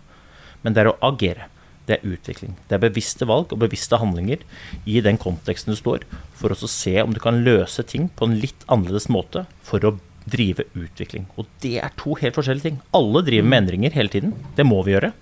[0.62, 1.48] men det er å agere.
[1.84, 2.54] Det er utvikling.
[2.68, 4.40] Det er bevisste valg og bevisste handlinger
[4.88, 8.38] i den konteksten du står, for å se om du kan løse ting på en
[8.40, 9.92] litt annerledes måte for å
[10.30, 11.26] drive utvikling.
[11.36, 12.80] Og det er to helt forskjellige ting.
[12.96, 14.34] Alle driver med endringer hele tiden.
[14.56, 15.12] Det må vi gjøre.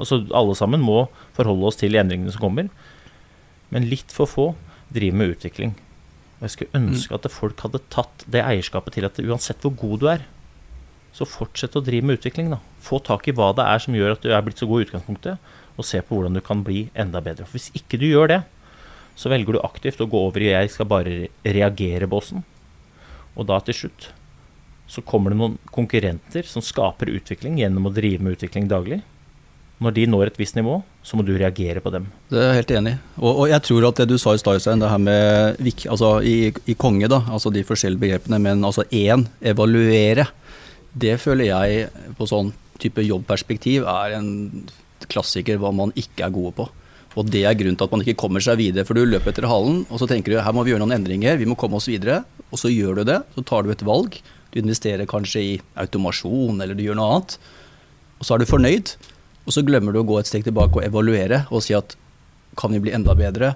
[0.00, 1.04] Altså Alle sammen må
[1.36, 2.68] forholde oss til endringene som kommer.
[3.70, 4.50] Men litt for få
[4.92, 5.76] driver med utvikling.
[6.40, 10.00] Og jeg skulle ønske at folk hadde tatt det eierskapet til at uansett hvor god
[10.00, 10.22] du er,
[11.12, 12.52] så fortsett å drive med utvikling.
[12.52, 12.60] da.
[12.80, 14.86] Få tak i hva det er som gjør at du er blitt så god i
[14.88, 17.46] utgangspunktet, og se på hvordan du kan bli enda bedre.
[17.48, 18.40] For Hvis ikke du gjør det,
[19.20, 22.44] så velger du aktivt å gå over i 'jeg skal bare reagere'-båsen.
[23.36, 24.12] Og da til slutt
[24.90, 28.98] så kommer det noen konkurrenter som skaper utvikling gjennom å drive med utvikling daglig.
[29.80, 32.08] Når de når et visst nivå, så må du reagere på dem.
[32.28, 32.98] Det er jeg helt enig i.
[33.22, 36.34] Og, og, jeg tror at det du sa i stad, det her med altså i,
[36.50, 40.26] i, konge, da, altså de forskjellige begrepene, men altså én, evaluere,
[40.92, 42.50] det føler jeg på sånn
[42.82, 44.28] type jobbperspektiv er en
[45.10, 46.66] klassiker hva man ikke er gode på.
[47.18, 48.84] Og det er grunnen til at man ikke kommer seg videre.
[48.86, 51.38] For du løper etter halen, og så tenker du her må vi gjøre noen endringer,
[51.40, 52.20] vi må komme oss videre.
[52.50, 54.18] Og så gjør du det, så tar du et valg
[54.50, 57.38] du investerer kanskje i automasjon, eller du gjør noe annet.
[58.20, 58.94] Og så er du fornøyd,
[59.46, 61.96] og så glemmer du å gå et steg tilbake og evaluere og si at
[62.58, 63.54] kan vi bli enda bedre?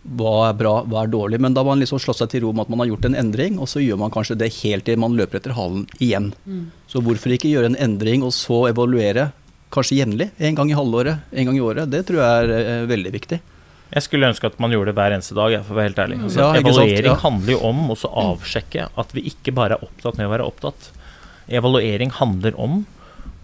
[0.00, 1.40] Hva er bra, hva er dårlig?
[1.42, 3.18] Men da har man liksom slått seg til ro med at man har gjort en
[3.20, 6.30] endring, og så gjør man kanskje det helt til man løper etter halen igjen.
[6.44, 6.68] Mm.
[6.88, 9.30] Så hvorfor ikke gjøre en endring og så evaluere,
[9.74, 10.30] kanskje jevnlig?
[10.38, 11.90] En gang i halvåret, en gang i året.
[11.92, 13.40] Det tror jeg er eh, veldig viktig.
[13.90, 16.20] Jeg skulle ønske at man gjorde det hver eneste dag, for å være helt ærlig.
[16.22, 17.18] Altså, ja, evaluering ja.
[17.24, 20.90] handler jo om å avsjekke at vi ikke bare er opptatt med å være opptatt.
[21.50, 22.84] Evaluering handler om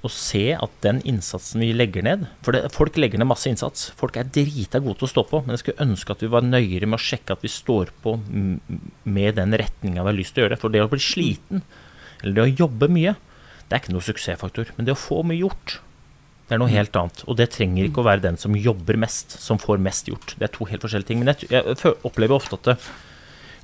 [0.06, 3.88] å se at den innsatsen vi legger ned For det, folk legger ned masse innsats.
[3.98, 5.40] Folk er drita gode til å stå på.
[5.42, 8.14] Men jeg skulle ønske at vi var nøyere med å sjekke at vi står på
[8.22, 10.62] med den retninga vi har lyst til å gjøre det.
[10.62, 11.64] For det å bli sliten,
[12.22, 13.16] eller det å jobbe mye,
[13.66, 14.70] det er ikke noe suksessfaktor.
[14.76, 15.80] Men det å få mye gjort,
[16.46, 17.24] det er noe helt annet.
[17.26, 20.36] Og det trenger ikke å være den som jobber mest, som får mest gjort.
[20.38, 21.22] Det er to helt forskjellige ting.
[21.22, 22.76] Men jeg, jeg opplever ofte at det,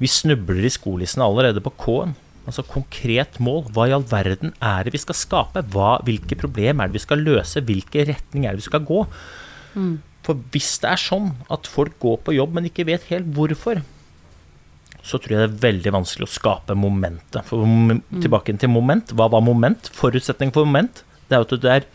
[0.02, 2.16] vi snubler i skolissene allerede på K-en.
[2.42, 3.68] Altså konkret mål.
[3.70, 5.62] Hva i all verden er det vi skal skape?
[5.70, 7.62] Hva, hvilke problem er det vi skal løse?
[7.62, 9.04] Hvilke retning er det vi skal gå?
[9.78, 9.94] Mm.
[10.26, 13.84] For hvis det er sånn at folk går på jobb, men ikke vet helt hvorfor,
[15.02, 17.46] så tror jeg det er veldig vanskelig å skape momentet.
[17.46, 18.02] For mm.
[18.18, 19.14] tilbake til moment.
[19.14, 19.90] Hva var moment?
[19.94, 21.86] Forutsetning for moment det er at det er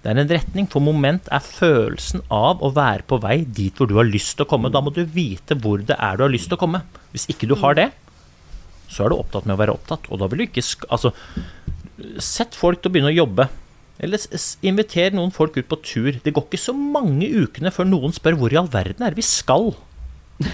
[0.00, 3.88] det er en retning, for moment er følelsen av å være på vei dit hvor
[3.88, 4.70] du har lyst til å komme.
[4.72, 6.80] Da må du vite hvor det er du har lyst til å komme.
[7.12, 7.90] Hvis ikke du har det,
[8.90, 10.08] så er du opptatt med å være opptatt.
[10.08, 11.12] Og da vil du ikke Altså,
[12.16, 13.50] sett folk til å begynne å jobbe.
[14.00, 14.24] Eller
[14.64, 16.16] inviter noen folk ut på tur.
[16.24, 19.20] Det går ikke så mange ukene før noen spør hvor i all verden er det
[19.20, 19.74] vi skal.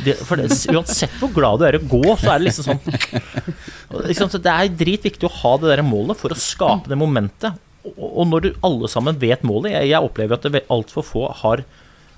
[0.03, 2.67] Det, for det, uansett hvor glad du er i å gå, så er det liksom
[2.67, 6.99] sånn liksom, så Det er dritviktig å ha det der målet for å skape det
[6.99, 7.55] momentet
[7.95, 11.65] og når du alle sammen vet målet Jeg, jeg opplever at altfor få har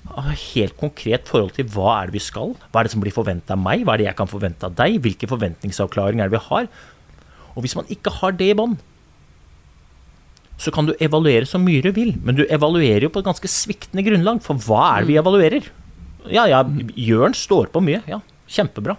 [0.09, 2.55] helt konkret forhold til hva er det vi skal.
[2.71, 3.83] Hva er det som blir forventa av meg?
[3.85, 4.99] Hva er det jeg kan forvente av deg?
[5.03, 6.69] Hvilke forventningsavklaringer er det vi har?
[7.55, 8.79] Og hvis man ikke har det i bånd,
[10.59, 12.15] så kan du evaluere så mye du vil.
[12.23, 14.41] Men du evaluerer jo på et ganske sviktende grunnlag.
[14.43, 15.69] For hva er det vi evaluerer?
[16.29, 16.63] Ja, ja,
[16.99, 18.01] Jørn står på mye.
[18.09, 18.19] Ja,
[18.51, 18.97] kjempebra.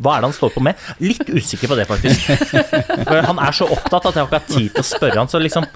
[0.00, 0.80] Hva er det han står på med?
[1.04, 2.28] Litt usikker på det, faktisk.
[3.08, 5.28] For han er så opptatt at jeg har ikke hatt tid til å spørre han.
[5.28, 5.66] Så liksom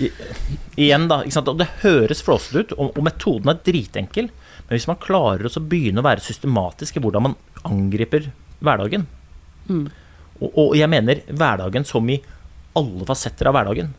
[0.00, 1.22] igjen, da.
[1.24, 4.30] Det høres flåsete ut, og, og, metoden er dritenkel.
[4.66, 8.30] Men hvis man klarer å begynne å være systematisk i hvordan man angriper
[8.62, 9.04] hverdagen
[9.68, 9.84] mm.
[10.40, 12.20] og, og, jeg mener hverdagen som i
[12.78, 13.92] alle fasetter av hverdagen.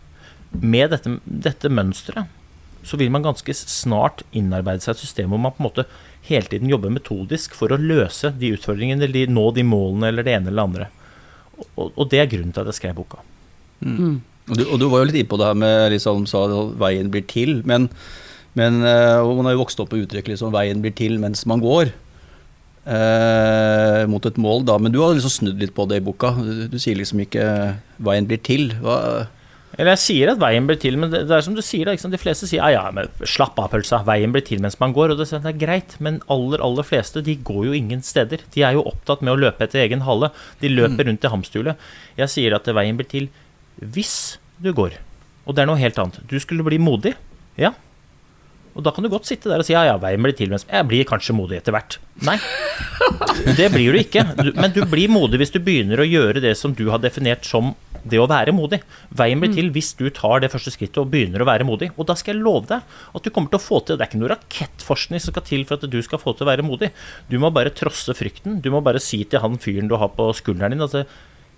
[0.54, 2.40] Med dette, dette mønsteret
[2.84, 5.86] så vil man ganske snart innarbeide seg et system hvor man på en måte
[6.28, 10.36] hele tiden jobber metodisk for å løse de utfordringene, eller nå de målene, eller det
[10.36, 10.90] ene eller det andre.
[11.78, 13.24] Og, og det er grunnen til at jeg skrev boka.
[13.84, 14.20] Mm.
[14.48, 14.52] Mm.
[14.52, 16.46] Og du, og du, var jo litt inne på det her med liksom, sa
[16.82, 17.62] veien blir til.
[17.70, 17.90] Men,
[18.60, 21.64] men uh, man har jo vokst opp på uttrykk liksom, 'veien blir til mens man
[21.64, 21.94] går'.
[22.84, 24.76] Eh, mot et mål, da.
[24.82, 26.34] Men du har liksom snudd litt på det i boka.
[26.36, 27.46] Du, du sier liksom ikke
[28.04, 28.76] 'veien blir til'.
[28.84, 29.28] Hva,
[29.74, 31.96] Eller jeg sier at veien blir til, men det, det er som du sier, da.
[31.96, 32.12] Ikke?
[32.12, 34.04] De fleste sier ja, ja, men slapp av, pølsa.
[34.06, 35.16] Veien blir til mens man går.
[35.16, 38.44] Og det, det er greit, men aller, aller fleste de går jo ingen steder.
[38.54, 40.34] De er jo opptatt med å løpe etter egen hale.
[40.60, 41.90] De løper rundt i hamsterhjulet.
[42.20, 43.32] Jeg sier at veien blir til
[43.80, 45.00] hvis du går.
[45.48, 46.22] Og det er noe helt annet.
[46.30, 47.16] Du skulle bli modig.
[47.60, 47.74] Ja.
[48.74, 50.64] Og da kan du godt sitte der og si ja, ja, veien blir til mens
[50.66, 52.00] Jeg blir kanskje modig etter hvert.
[52.26, 52.40] Nei.
[53.60, 54.24] Det blir du ikke.
[54.58, 57.74] Men du blir modig hvis du begynner å gjøre det som du har definert som
[58.04, 58.82] det å være modig.
[59.16, 61.92] Veien blir til hvis du tar det første skrittet og begynner å være modig.
[61.96, 62.82] Og da skal jeg love deg
[63.14, 65.68] at du kommer til å få til Det er ikke noe rakettforskning som skal til
[65.70, 66.90] for at du skal få til å være modig.
[67.30, 68.58] Du må bare trosse frykten.
[68.64, 70.98] Du må bare si til han fyren du har på skulderen din at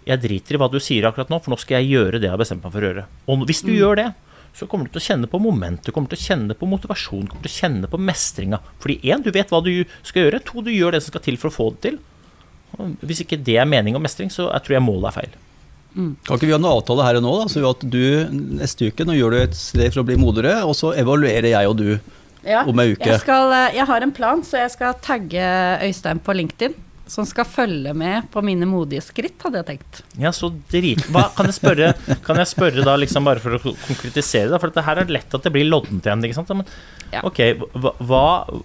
[0.06, 2.36] jeg driter i hva du sier akkurat nå, for nå skal jeg gjøre det jeg
[2.36, 3.06] har bestemt meg for å gjøre.
[3.32, 4.10] Og hvis du gjør det,
[4.56, 7.26] så kommer du til å kjenne på moment, du kommer til å kjenne på motivasjon,
[7.26, 8.60] du kommer til å kjenne på mestringa.
[8.84, 9.72] Fordi én, du vet hva du
[10.06, 10.44] skal gjøre.
[10.48, 11.98] To, du gjør det som skal til for å få det til.
[12.76, 15.36] Og hvis ikke det er mening og mestring, så jeg tror jeg målet er feil.
[15.96, 18.04] Kan ikke vi ha en avtale her og nå, da, så at du
[18.60, 21.72] neste uke nå gjør du et strev for å bli modigere, og så evaluerer jeg
[21.72, 21.90] og du
[22.46, 23.08] Ja, om ei uke.
[23.08, 25.46] Jeg, skal, eh, jeg har en plan, så jeg skal tagge
[25.88, 26.76] Øystein på LinkedIn.
[27.08, 30.00] Som skal følge med på mine modige skritt, hadde jeg tenkt.
[30.18, 31.04] Ja, så drit...
[31.14, 31.92] Hva, kan, jeg spørre,
[32.26, 34.60] kan jeg spørre da, liksom bare for å konkretisere det?
[34.64, 36.26] For det her er lett at det blir loddent igjen.
[36.26, 36.50] ikke sant?
[36.58, 36.66] Men,
[37.14, 37.22] Ja.
[37.30, 37.40] ok,
[37.78, 37.92] hva,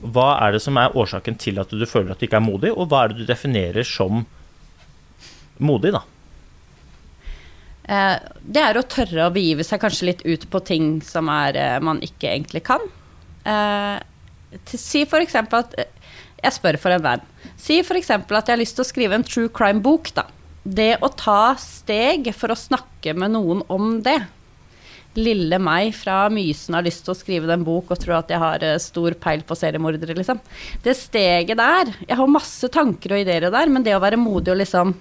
[0.00, 2.72] hva- er det som er årsaken til at du føler at du ikke er modig,
[2.72, 4.24] og hva er det du definerer som
[5.61, 6.00] modig, da?
[7.90, 11.57] Eh, det er å tørre å begive seg kanskje litt ut på ting som er,
[11.61, 12.81] eh, man ikke egentlig kan.
[13.44, 14.00] Eh,
[14.66, 15.85] si eksempel at eh,
[16.42, 17.20] Jeg spør for en venn.
[17.61, 20.27] Si eksempel at jeg har lyst til å skrive en true crime-bok, da.
[20.64, 24.18] Det å ta steg for å snakke med noen om det.
[25.18, 28.38] Lille meg fra Mysen har lyst til å skrive den bok og tror at jeg
[28.40, 30.38] har eh, stor peil på seriemordere, liksom.
[30.85, 34.55] Det steget der Jeg har masse tanker og ideer der, men det å være modig
[34.55, 34.94] og liksom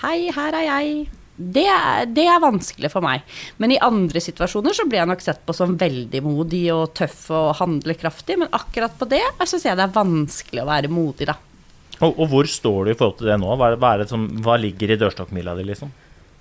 [0.00, 0.94] Hei, her er jeg.
[1.36, 3.20] Det er, det er vanskelig for meg.
[3.60, 7.26] Men i andre situasjoner så blir jeg nok sett på som veldig modig og tøff
[7.36, 8.38] og handlekraftig.
[8.40, 11.36] Men akkurat på det syns jeg det er vanskelig å være modig, da.
[12.00, 13.50] Og, og hvor står du i forhold til det nå?
[13.60, 15.92] Hva, hva, det som, hva ligger i dørstokkmila di, liksom?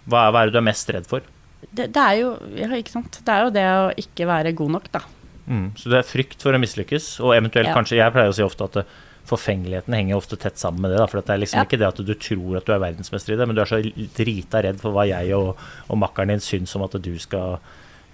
[0.09, 1.25] Hva, hva er det du er mest redd for?
[1.67, 2.69] Det, det er jo ja.
[2.71, 5.03] Det er jo det å ikke være god nok, da.
[5.49, 7.75] Mm, så det er frykt for å mislykkes, og eventuelt Ja.
[7.75, 8.85] kanskje Jeg pleier å si ofte at det,
[9.29, 11.01] forfengeligheten henger ofte tett sammen med det.
[11.01, 11.65] Da, for det er liksom Ja.
[11.65, 13.81] ikke det at du tror at du er verdensmester i det, men du er så
[14.15, 15.57] drita redd for hva jeg og,
[15.89, 17.59] og makkeren din syns om at du skal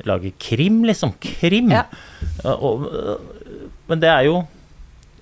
[0.04, 1.14] lage krim, liksom.
[1.22, 1.72] Krim!
[1.72, 1.86] Ja.
[2.44, 3.22] Og, og,
[3.88, 4.48] men det er jo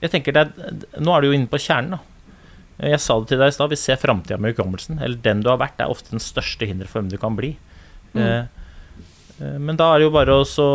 [0.02, 2.00] Jeg tenker det er, Nå er du jo inne på kjernen, da.
[2.82, 5.00] Jeg sa det til deg i stad, vi ser framtida med hukommelsen.
[5.00, 7.54] Eller den du har vært, er ofte den største hinderet for hvem du kan bli.
[8.14, 8.22] Mm.
[8.24, 8.44] Eh,
[9.38, 10.68] eh, men da er det jo bare å så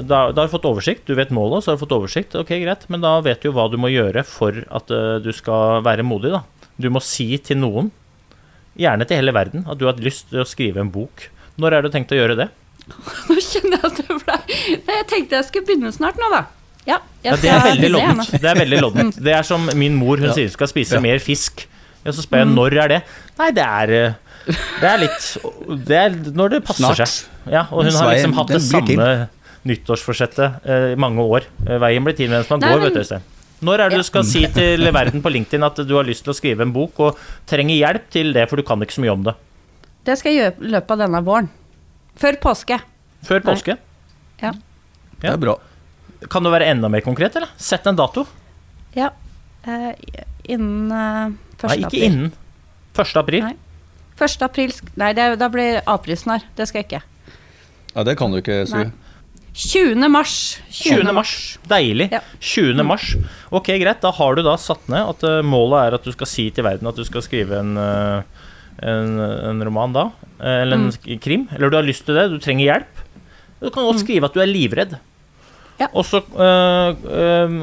[0.00, 2.36] da, da har du fått oversikt, du vet målet, så har du fått oversikt.
[2.40, 5.30] Ok, greit, men da vet du jo hva du må gjøre for at eh, du
[5.36, 6.44] skal være modig, da.
[6.78, 7.92] Du må si til noen,
[8.78, 11.28] gjerne til hele verden, at du har lyst til å skrive en bok.
[11.58, 12.52] Når er du tenkt å gjøre det?
[13.28, 16.46] Nå kjenner jeg at det Nei, Jeg tenkte jeg skulle begynne snart nå, da.
[16.88, 18.30] Ja, Ja, det er veldig loddent.
[18.40, 19.16] Det er veldig loddent.
[19.22, 20.34] Det er som min mor, hun Ja.
[20.36, 21.00] sier hun skal spise Ja.
[21.04, 21.66] mer fisk.
[22.06, 23.00] Og så spør jeg når er det?
[23.38, 24.12] Nei, det er eh,
[24.80, 27.02] Det er litt Det er når det passer Snart.
[27.10, 27.52] seg.
[27.52, 29.28] Ja, og hun har liksom hatt det samme
[29.68, 31.44] nyttårsforsettet eh, i mange år.
[31.66, 33.26] Eh, Veien blir til mens man Nei, går, men- vet du, Øystein.
[33.60, 36.30] Når er det du skal si til verden på LinkedIn at du har lyst til
[36.32, 37.16] å skrive en bok, og
[37.50, 39.34] trenger hjelp til det, for du kan ikke så mye om det?
[40.06, 41.48] Det skal jeg gjøre i løpet av denne våren.
[42.16, 42.78] Før påske.
[43.26, 43.74] Før påske?
[43.74, 43.78] påske?
[44.46, 44.52] Ja.
[45.20, 45.56] Det er bra.
[46.26, 47.48] Kan du være enda mer konkret, eller?
[47.56, 48.26] Sett en dato.
[48.96, 49.10] ja.
[49.68, 49.92] Eh,
[50.48, 51.64] innen eh, 1.
[51.68, 52.02] Nei, ikke april.
[52.06, 52.28] innen
[52.96, 53.16] 1.
[53.20, 53.42] april.
[53.44, 53.56] Nei.
[54.18, 54.42] 1.
[54.46, 56.46] april sk- Nei, det, da blir april snart.
[56.56, 57.00] Det skal jeg ikke.
[57.94, 58.86] Ja, det kan du ikke, Sue.
[58.86, 58.92] Nei.
[59.58, 60.06] 20.
[60.14, 60.34] mars.
[60.70, 61.10] 20.
[61.12, 61.32] mars.
[61.68, 62.06] Deilig.
[62.14, 62.20] Ja.
[62.40, 62.84] 20.
[62.86, 63.10] mars.
[63.50, 64.00] Ok, greit.
[64.00, 66.64] Da har du da satt ned at eh, målet er at du skal si til
[66.64, 68.22] verden at du skal skrive en, eh,
[68.88, 69.18] en,
[69.50, 70.06] en roman da.
[70.38, 71.18] eh, Eller en mm.
[71.20, 71.48] krim.
[71.52, 73.04] Eller du har lyst til det, du trenger hjelp.
[73.60, 74.96] Du kan godt skrive at du er livredd.
[75.78, 75.88] Ja.
[75.94, 76.88] Og så eh,
[77.18, 77.56] eh,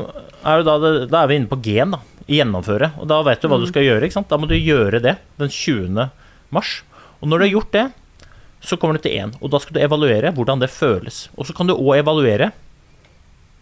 [0.46, 2.02] er, da, det, da er vi inne på G-en, da.
[2.32, 2.92] Gjennomføre.
[3.02, 4.08] Og da vet du hva du skal gjøre.
[4.08, 4.30] ikke sant?
[4.32, 6.08] Da må du gjøre det den 20.
[6.56, 6.80] mars.
[7.22, 7.86] Og når du har gjort det,
[8.66, 9.36] så kommer du til én.
[9.44, 11.28] Og da skal du evaluere hvordan det føles.
[11.38, 12.52] Og så kan du òg evaluere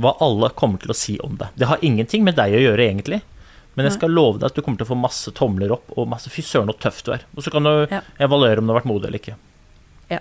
[0.02, 1.50] hva alle kommer til å si om det.
[1.60, 3.20] Det har ingenting med deg å gjøre, egentlig.
[3.76, 6.08] Men jeg skal love deg at du kommer til å få masse tomler opp og
[6.10, 7.24] masse fy søren så tøft du er.
[7.36, 8.02] Og så kan du Ja.
[8.22, 9.36] evaluere om du har vært modig eller ikke.
[10.10, 10.20] Ja.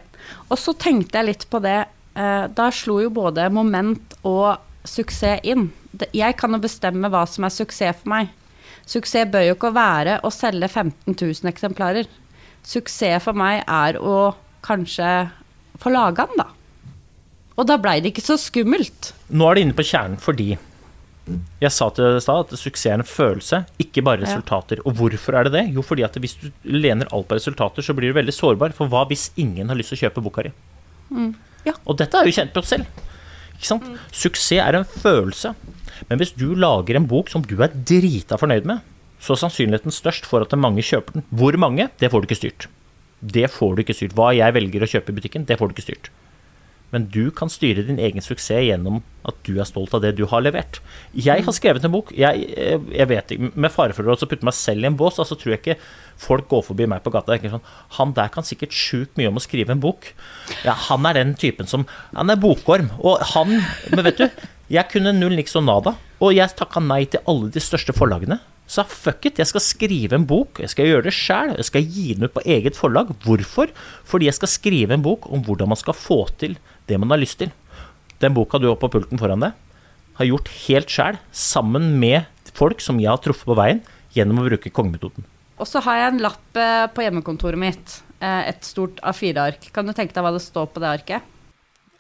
[0.51, 1.85] Og så tenkte jeg litt på det.
[2.17, 5.71] Eh, Da slo jo både moment og suksess inn.
[6.13, 8.33] Jeg kan jo bestemme hva som er suksess for meg.
[8.89, 12.09] Suksess bør jo ikke være å selge 15 000 eksemplarer.
[12.67, 15.31] Suksess for meg er å kanskje
[15.83, 16.49] få laga den, da.
[17.59, 19.13] Og da blei det ikke så skummelt.
[19.31, 20.55] Nå er det inne på kjernen fordi
[21.63, 24.27] jeg sa til deg at suksess er en følelse, ikke bare Ja.
[24.27, 24.81] resultater.
[24.85, 25.75] Og hvorfor er det det?
[25.75, 28.73] Jo, fordi at hvis du lener alt på resultater, så blir du veldig sårbar.
[28.75, 30.53] For hva hvis ingen har lyst til å kjøpe boka di?
[31.69, 31.77] Ja.
[31.87, 33.03] Og dette er jo kjent på selv.
[33.57, 33.87] Ikke sant?
[34.11, 35.55] Suksess er en følelse.
[36.09, 38.83] Men hvis du lager en bok som du er drita fornøyd med,
[39.23, 41.27] så er sannsynligheten størst for at mange kjøper den.
[41.31, 42.67] Hvor mange, det får du ikke styrt.
[43.23, 44.17] Det får du ikke styrt.
[44.19, 46.11] Hva jeg velger å kjøpe i butikken, det får du ikke styrt.
[46.93, 50.25] Men du kan styre din egen suksess gjennom at du er stolt av det du
[50.29, 50.81] har levert.
[51.17, 52.11] Jeg har skrevet en bok.
[52.17, 52.47] Jeg,
[52.93, 55.55] jeg vet ikke, Med fare for å putte meg selv i en bås, altså tror
[55.55, 55.79] jeg ikke
[56.23, 57.65] folk går forbi meg på gata og tenker sånn
[57.97, 60.13] Han der kan sikkert sjukt mye om å skrive en bok.
[60.67, 62.93] Ja, han er den typen som Han er bokorm.
[63.01, 63.57] Og han
[63.93, 65.97] Men vet du, jeg kunne null niks og nada.
[66.23, 68.39] Og jeg takka nei til alle de største forlagene.
[68.73, 70.61] Sa fuck it, jeg skal skrive en bok.
[70.63, 71.57] Jeg skal gjøre det sjæl.
[71.59, 73.11] Jeg skal gi den ut på eget forlag.
[73.25, 73.73] Hvorfor?
[74.09, 76.57] Fordi jeg skal skrive en bok om hvordan man skal få til
[76.89, 77.51] det man har lyst til.
[78.23, 79.53] Den boka du har på pulten foran deg,
[80.19, 83.81] har gjort helt sjæl, sammen med folk som jeg har truffet på veien,
[84.15, 85.25] gjennom å bruke kongemetoden.
[85.59, 88.01] Og så har jeg en lapp eh, på hjemmekontoret mitt.
[88.21, 89.71] eh, Et stort A4-ark.
[89.73, 91.23] Kan du tenke deg hva det står på det arket?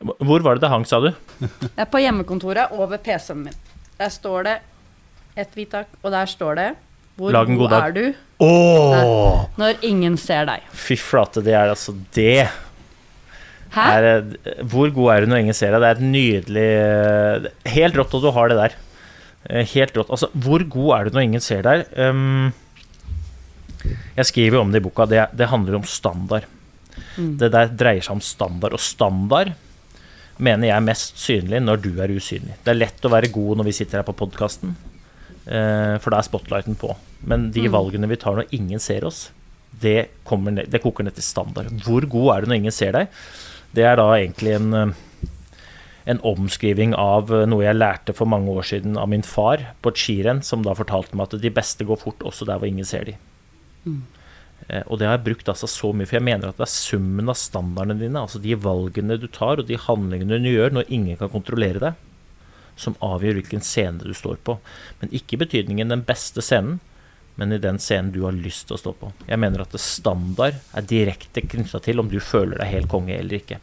[0.02, 1.12] Hvor var det det hang, sa du?
[1.62, 3.54] Det er på hjemmekontoret over PC-en min.
[4.00, 4.56] Der står det
[5.38, 6.66] et hvitt ark, og der står det
[7.16, 7.84] Hvor Lag en god god dag.
[7.86, 9.44] er du Oh!
[9.60, 10.64] når ingen ser deg?
[10.74, 12.48] Fy flate, det er altså det.
[13.72, 15.80] Er, eh, hvor god er du når ingen ser deg?
[15.80, 18.76] Det er et nydelig eh, Helt rått at du har det der.
[19.48, 20.12] Eh, Helt rått.
[20.12, 21.86] Altså, hvor god er du når ingen ser deg?
[21.96, 22.52] Um,
[24.18, 25.08] jeg skriver jo om det i boka.
[25.08, 26.48] Det, det handler om standard.
[27.16, 28.76] Det der dreier seg om standard.
[28.76, 29.54] Og standard
[30.42, 32.58] mener jeg er mest synlig når du er usynlig.
[32.62, 34.74] Det er lett å være god når vi sitter her på podkasten,
[35.44, 36.94] for da er spotlighten på.
[37.28, 39.26] Men de valgene vi tar når ingen ser oss,
[39.82, 41.70] det, ned, det koker ned til standard.
[41.84, 43.10] Hvor god er du når ingen ser deg?
[43.76, 45.28] Det er da egentlig en, eh,
[46.12, 49.92] en omskriving av eh, noe jeg lærte for mange år siden av min far på
[49.92, 52.88] et skirenn, som da fortalte meg at de beste går fort også der hvor ingen
[52.88, 53.16] ser de.
[53.84, 54.02] Mm.
[54.86, 57.28] Og det har jeg brukt altså så mye, for jeg mener at det er summen
[57.28, 61.18] av standardene dine, altså de valgene du tar og de handlingene du gjør når ingen
[61.18, 61.98] kan kontrollere deg,
[62.78, 64.56] som avgjør hvilken scene du står på.
[65.02, 66.78] Men ikke i betydningen den beste scenen,
[67.40, 69.10] men i den scenen du har lyst til å stå på.
[69.28, 73.40] Jeg mener at standard er direkte knytta til om du føler deg helt konge eller
[73.40, 73.58] ikke.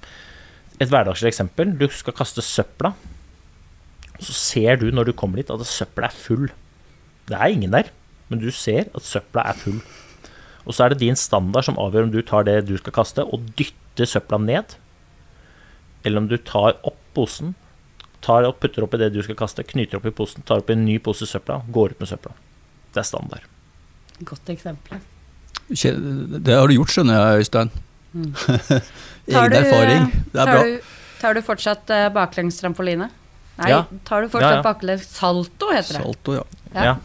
[0.79, 1.75] Et hverdagslig eksempel.
[1.77, 2.93] Du skal kaste søpla.
[4.19, 6.49] Så ser du når du kommer dit at søpla er full.
[7.29, 7.91] Det er ingen der,
[8.32, 9.79] men du ser at søpla er full.
[10.65, 13.23] Og så er det din standard som avgjør om du tar det du skal kaste,
[13.23, 14.75] og dytter søpla ned.
[16.05, 17.53] Eller om du tar opp posen,
[18.25, 20.86] tar og putter oppi det du skal kaste, knyter opp i posen, tar opp en
[20.86, 22.36] ny pose søpla, går ut med søpla.
[22.93, 23.47] Det er standard.
[24.25, 24.99] Godt eksempel.
[25.69, 27.69] Det har du gjort, skjønner jeg, Øystein.
[29.29, 30.10] Egen erfaring.
[30.34, 30.63] Det er tar bra.
[30.63, 33.10] Du, tar du fortsatt uh, baklengs trampoline?
[33.60, 33.84] Nei, Ja.
[34.08, 34.65] tar du fortsatt Ja, ja.
[34.65, 36.03] baklengs salto, heter det.
[36.03, 36.43] Salto, ja.
[36.73, 36.84] Ja.
[36.84, 36.95] Ja.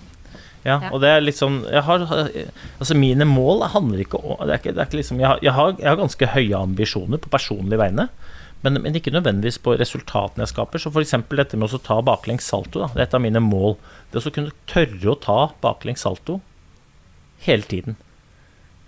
[0.65, 0.91] Ja, Ja.
[0.97, 1.99] og det er litt sånn jeg har,
[2.81, 5.39] Altså, mine mål handler ikke om det er ikke, det er ikke liksom, jeg, har,
[5.43, 8.09] jeg, har, jeg har ganske høye ambisjoner på personlige vegne,
[8.65, 10.81] men, men ikke nødvendigvis på resultatene jeg skaper.
[10.81, 11.13] Så f.eks.
[11.37, 13.77] dette med å ta baklengs salto, da, det er et av mine mål.
[14.11, 16.41] Det å kunne tørre å ta baklengs salto
[17.47, 17.99] hele tiden.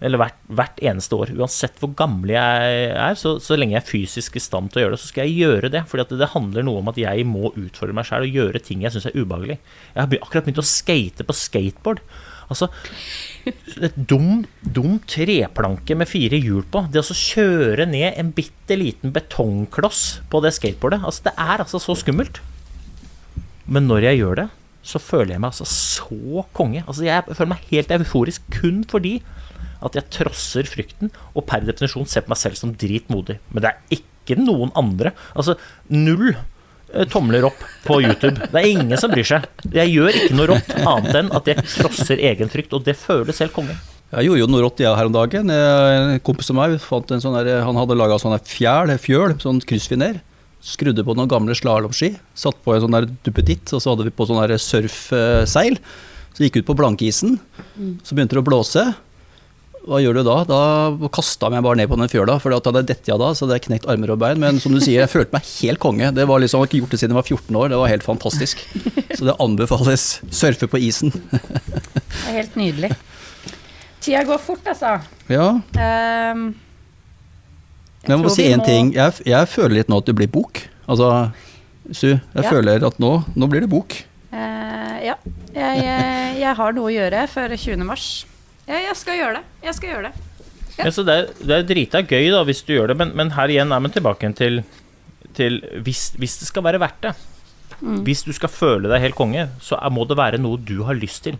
[0.05, 1.33] Eller hvert, hvert eneste år.
[1.41, 4.85] Uansett hvor gammel jeg er, så, så lenge jeg er fysisk i stand til å
[4.85, 5.85] gjøre det, så skal jeg gjøre det.
[5.89, 8.93] At det handler noe om at jeg må utfordre meg sjøl og gjøre ting jeg
[8.93, 9.57] syns er ubehagelig.
[9.95, 12.05] Jeg har akkurat begynt å skate på skateboard.
[12.53, 12.69] Altså,
[13.49, 16.85] et dum, dum treplanke med fire hjul på.
[16.93, 21.81] Det å kjøre ned en bitte liten betongkloss på det skateboardet, altså det er altså
[21.83, 22.43] så skummelt.
[23.67, 24.49] Men når jeg gjør det,
[24.87, 26.85] så føler jeg meg altså så konge.
[26.87, 29.19] Altså jeg føler meg helt euforisk kun fordi
[29.85, 33.39] at jeg trosser frykten og per definisjon ser på meg selv som dritmodig.
[33.53, 35.13] Men det er ikke noen andre.
[35.35, 35.57] Altså
[35.93, 38.39] null eh, tomler opp på YouTube.
[38.41, 39.51] Det er ingen som bryr seg.
[39.75, 43.43] Jeg gjør ikke noe rått annet enn at jeg trosser egen frykt, og det føles
[43.43, 43.77] helt konge.
[44.07, 45.51] Jeg gjorde jo noe rått jeg her om dagen.
[45.51, 49.59] En kompis av meg fant en sånn der, han hadde laga sånn fjæl, fjøl, sånn
[49.67, 50.23] kryssfiner.
[50.67, 54.15] Skrudde på noen gamle slalåmski, satt på en sånn der duppeditt, og så hadde vi
[54.15, 55.79] på sånn surfseil.
[56.35, 57.39] Så gikk ut på blankisen,
[58.05, 58.83] så begynte det å blåse.
[59.87, 60.35] Hva gjør du da?
[60.49, 63.21] Da kasta jeg meg bare ned på den fjøla, for da hadde jeg dette av
[63.23, 64.41] da, så hadde jeg knekt armer og bein.
[64.43, 66.11] Men som du sier, jeg følte meg helt konge.
[66.17, 67.93] Det var liksom, Jeg har ikke gjort det siden jeg var 14 år, det var
[67.95, 68.65] helt fantastisk.
[69.15, 70.09] Så det anbefales.
[70.35, 71.15] Surfe på isen.
[71.31, 72.91] Det er helt nydelig.
[74.03, 74.97] Tida går fort, altså.
[75.31, 75.47] Ja,
[75.79, 76.49] Ehm,
[78.07, 78.93] jeg Men jeg må si én en må- ting.
[78.95, 80.63] Jeg, jeg føler litt nå at det blir bok.
[80.89, 81.11] Altså,
[81.93, 82.51] Su, jeg Ja.
[82.51, 83.95] føler at nå, nå blir det bok.
[84.33, 85.15] Uh, ja.
[85.55, 87.85] Jeg, jeg, jeg har noe å gjøre før 20.
[87.87, 88.27] mars.
[88.67, 89.45] Ja, jeg skal gjøre det.
[89.63, 90.25] Jeg skal gjøre det.
[90.79, 90.85] Ja.
[90.85, 93.31] Ja, så det, er, det er drita gøy da, hvis du gjør det, men, men
[93.33, 94.59] her igjen er vi tilbake til,
[95.39, 97.15] til hvis, hvis det skal være verdt det.
[97.81, 100.95] Hvis du skal føle deg helt konge, så er, må det være noe du har
[100.99, 101.39] lyst til.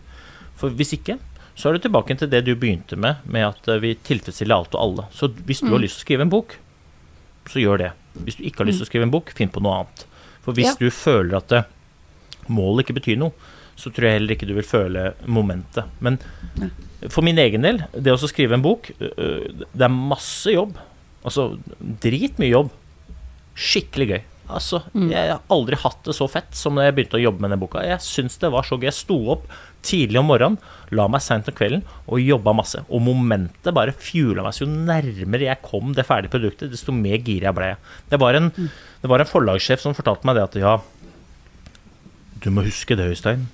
[0.57, 1.19] For hvis ikke,
[1.57, 4.75] så er du tilbake til det du begynte med, med at eh, vi tilfredsstiller alt
[4.77, 5.07] og alle.
[5.17, 6.57] Så hvis du har lyst til å skrive en bok,
[7.49, 7.93] så gjør det.
[8.27, 10.05] Hvis du ikke har lyst til å skrive en bok, finn på noe annet.
[10.45, 10.75] For hvis Ja.
[10.79, 11.65] du føler at det,
[12.49, 13.33] målet ikke betyr noe,
[13.77, 15.85] så tror jeg heller ikke du vil føle momentet.
[16.01, 16.19] Men
[17.13, 20.79] for min egen del, det å skrive en bok, det er masse jobb.
[21.25, 22.71] Altså dritmye jobb.
[23.57, 24.23] Skikkelig gøy.
[24.47, 27.51] Altså, Jeg har aldri hatt det så fett som da jeg begynte å jobbe med
[27.51, 27.83] den boka.
[27.83, 28.87] Jeg syns det var så gøy.
[28.89, 29.49] Jeg sto opp
[29.87, 30.59] tidlig om morgenen,
[30.95, 32.83] la meg seint om kvelden og jobba masse.
[32.87, 34.55] Og momentet bare fjula meg.
[34.55, 37.83] Så jo nærmere jeg kom det ferdige produktet, desto mer gira ble jeg.
[38.13, 40.77] Det var en, det var en forlagssjef som fortalte meg det at ja,
[42.43, 43.49] du må huske det, Øystein,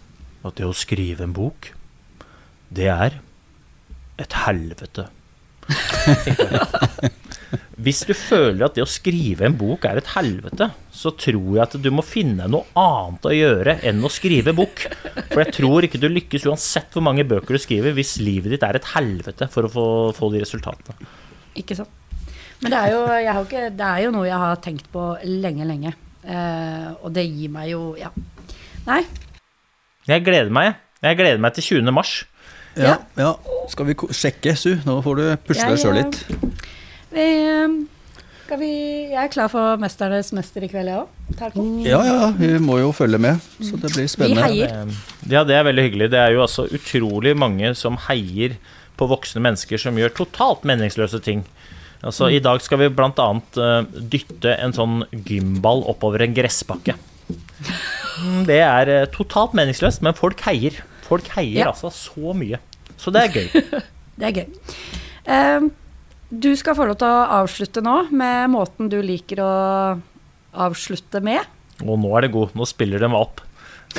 [0.44, 1.72] at det å skrive en bok,
[2.74, 3.20] det er
[4.20, 5.08] et helvete.
[7.82, 11.62] Hvis du føler at det å skrive en bok er et helvete, så tror jeg
[11.64, 14.84] at du må finne noe annet å gjøre enn å skrive bok.
[15.32, 18.66] For jeg tror ikke du lykkes uansett hvor mange bøker du skriver, hvis livet ditt
[18.66, 19.86] er et helvete for å få,
[20.16, 21.10] få de resultatene.
[21.60, 21.98] Ikke sant.
[22.62, 25.06] Men det er, jo, jeg har ikke, det er jo noe jeg har tenkt på
[25.26, 25.96] lenge, lenge.
[26.22, 28.12] Eh, og det gir meg jo Ja.
[28.86, 29.00] Nei.
[30.06, 31.18] Jeg gleder meg, jeg.
[31.18, 31.90] Gleder meg til 20.
[31.94, 32.12] mars.
[32.78, 33.34] Ja, ja.
[33.70, 34.72] Skal vi sjekke, Su?
[34.86, 36.62] Nå får du pusle deg sjøl eh, litt.
[37.12, 37.68] Vi, eh,
[38.46, 38.70] skal vi
[39.12, 41.84] Jeg er klar for 'Mesternes mester' i kveld, jeg òg.
[41.86, 44.42] Ja, ja, vi må jo følge med, så det blir Vi spennende.
[44.42, 44.86] heier.
[44.88, 44.94] Eh,
[45.28, 46.10] Ja, det er veldig hyggelig.
[46.10, 48.56] Det er jo altså utrolig mange som heier
[48.98, 51.44] på voksne mennesker som gjør totalt meningsløse ting.
[52.04, 53.10] Altså, I dag skal vi bl.a.
[53.56, 56.94] Uh, dytte en sånn gymball oppover en gressbakke.
[58.20, 60.72] Mm, Det er uh, totalt meningsløst, men folk heier.
[61.02, 61.70] Folk heier Ja.
[61.72, 62.58] altså så mye.
[62.98, 63.48] Så det er gøy.
[64.18, 64.46] Det er gøy.
[65.26, 65.60] Eh,
[66.32, 69.52] du skal få lov til å avslutte nå med måten du liker å
[70.64, 71.44] avslutte med.
[71.84, 72.54] Og nå er det god.
[72.56, 73.42] Nå spiller de meg opp.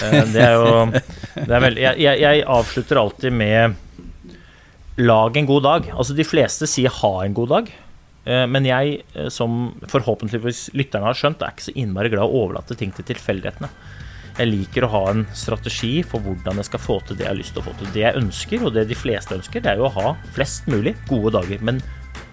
[0.02, 3.76] Eh, Det er jo det er veldig, jeg, jeg, avslutter alltid med
[5.02, 5.90] lag en god dag.
[5.94, 7.74] Altså De fleste sier ha en god dag.
[8.26, 12.32] Eh, Men jeg, eh, som forhåpentligvis lytterne har skjønt, er ikke så innmari glad i
[12.32, 13.70] å overlate ting til tilfeldighetene.
[14.40, 17.38] Jeg liker å ha en strategi for hvordan jeg skal få til det jeg har
[17.38, 17.92] lyst til å få til.
[17.94, 20.96] Det jeg ønsker, og det de fleste ønsker, det er jo å ha flest mulig
[21.06, 21.62] gode dager.
[21.62, 21.84] Men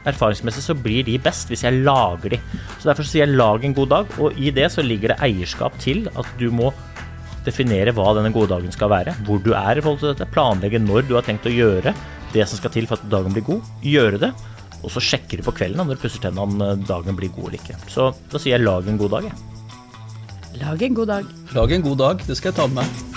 [0.08, 2.40] erfaringsmessig så blir de best hvis jeg lager de.
[2.78, 5.76] Så derfor sier jeg lag en god dag, og i det så ligger det eierskap
[5.82, 6.72] til at du må
[7.44, 10.80] definere hva denne gode dagen skal være, hvor du er i forhold til dette, planlegge
[10.82, 11.94] når du har tenkt å gjøre
[12.34, 14.32] det som skal til for at dagen blir god, gjøre det,
[14.80, 17.50] og så sjekker du på kvelden når du pusser tennene om eh, dagen blir god
[17.50, 17.78] eller ikke.
[17.90, 19.46] Så da sier jeg lag en god dag, jeg.
[20.60, 21.32] Lag en god dag.
[21.56, 23.09] Lag en god dag, det skal jeg ta med meg.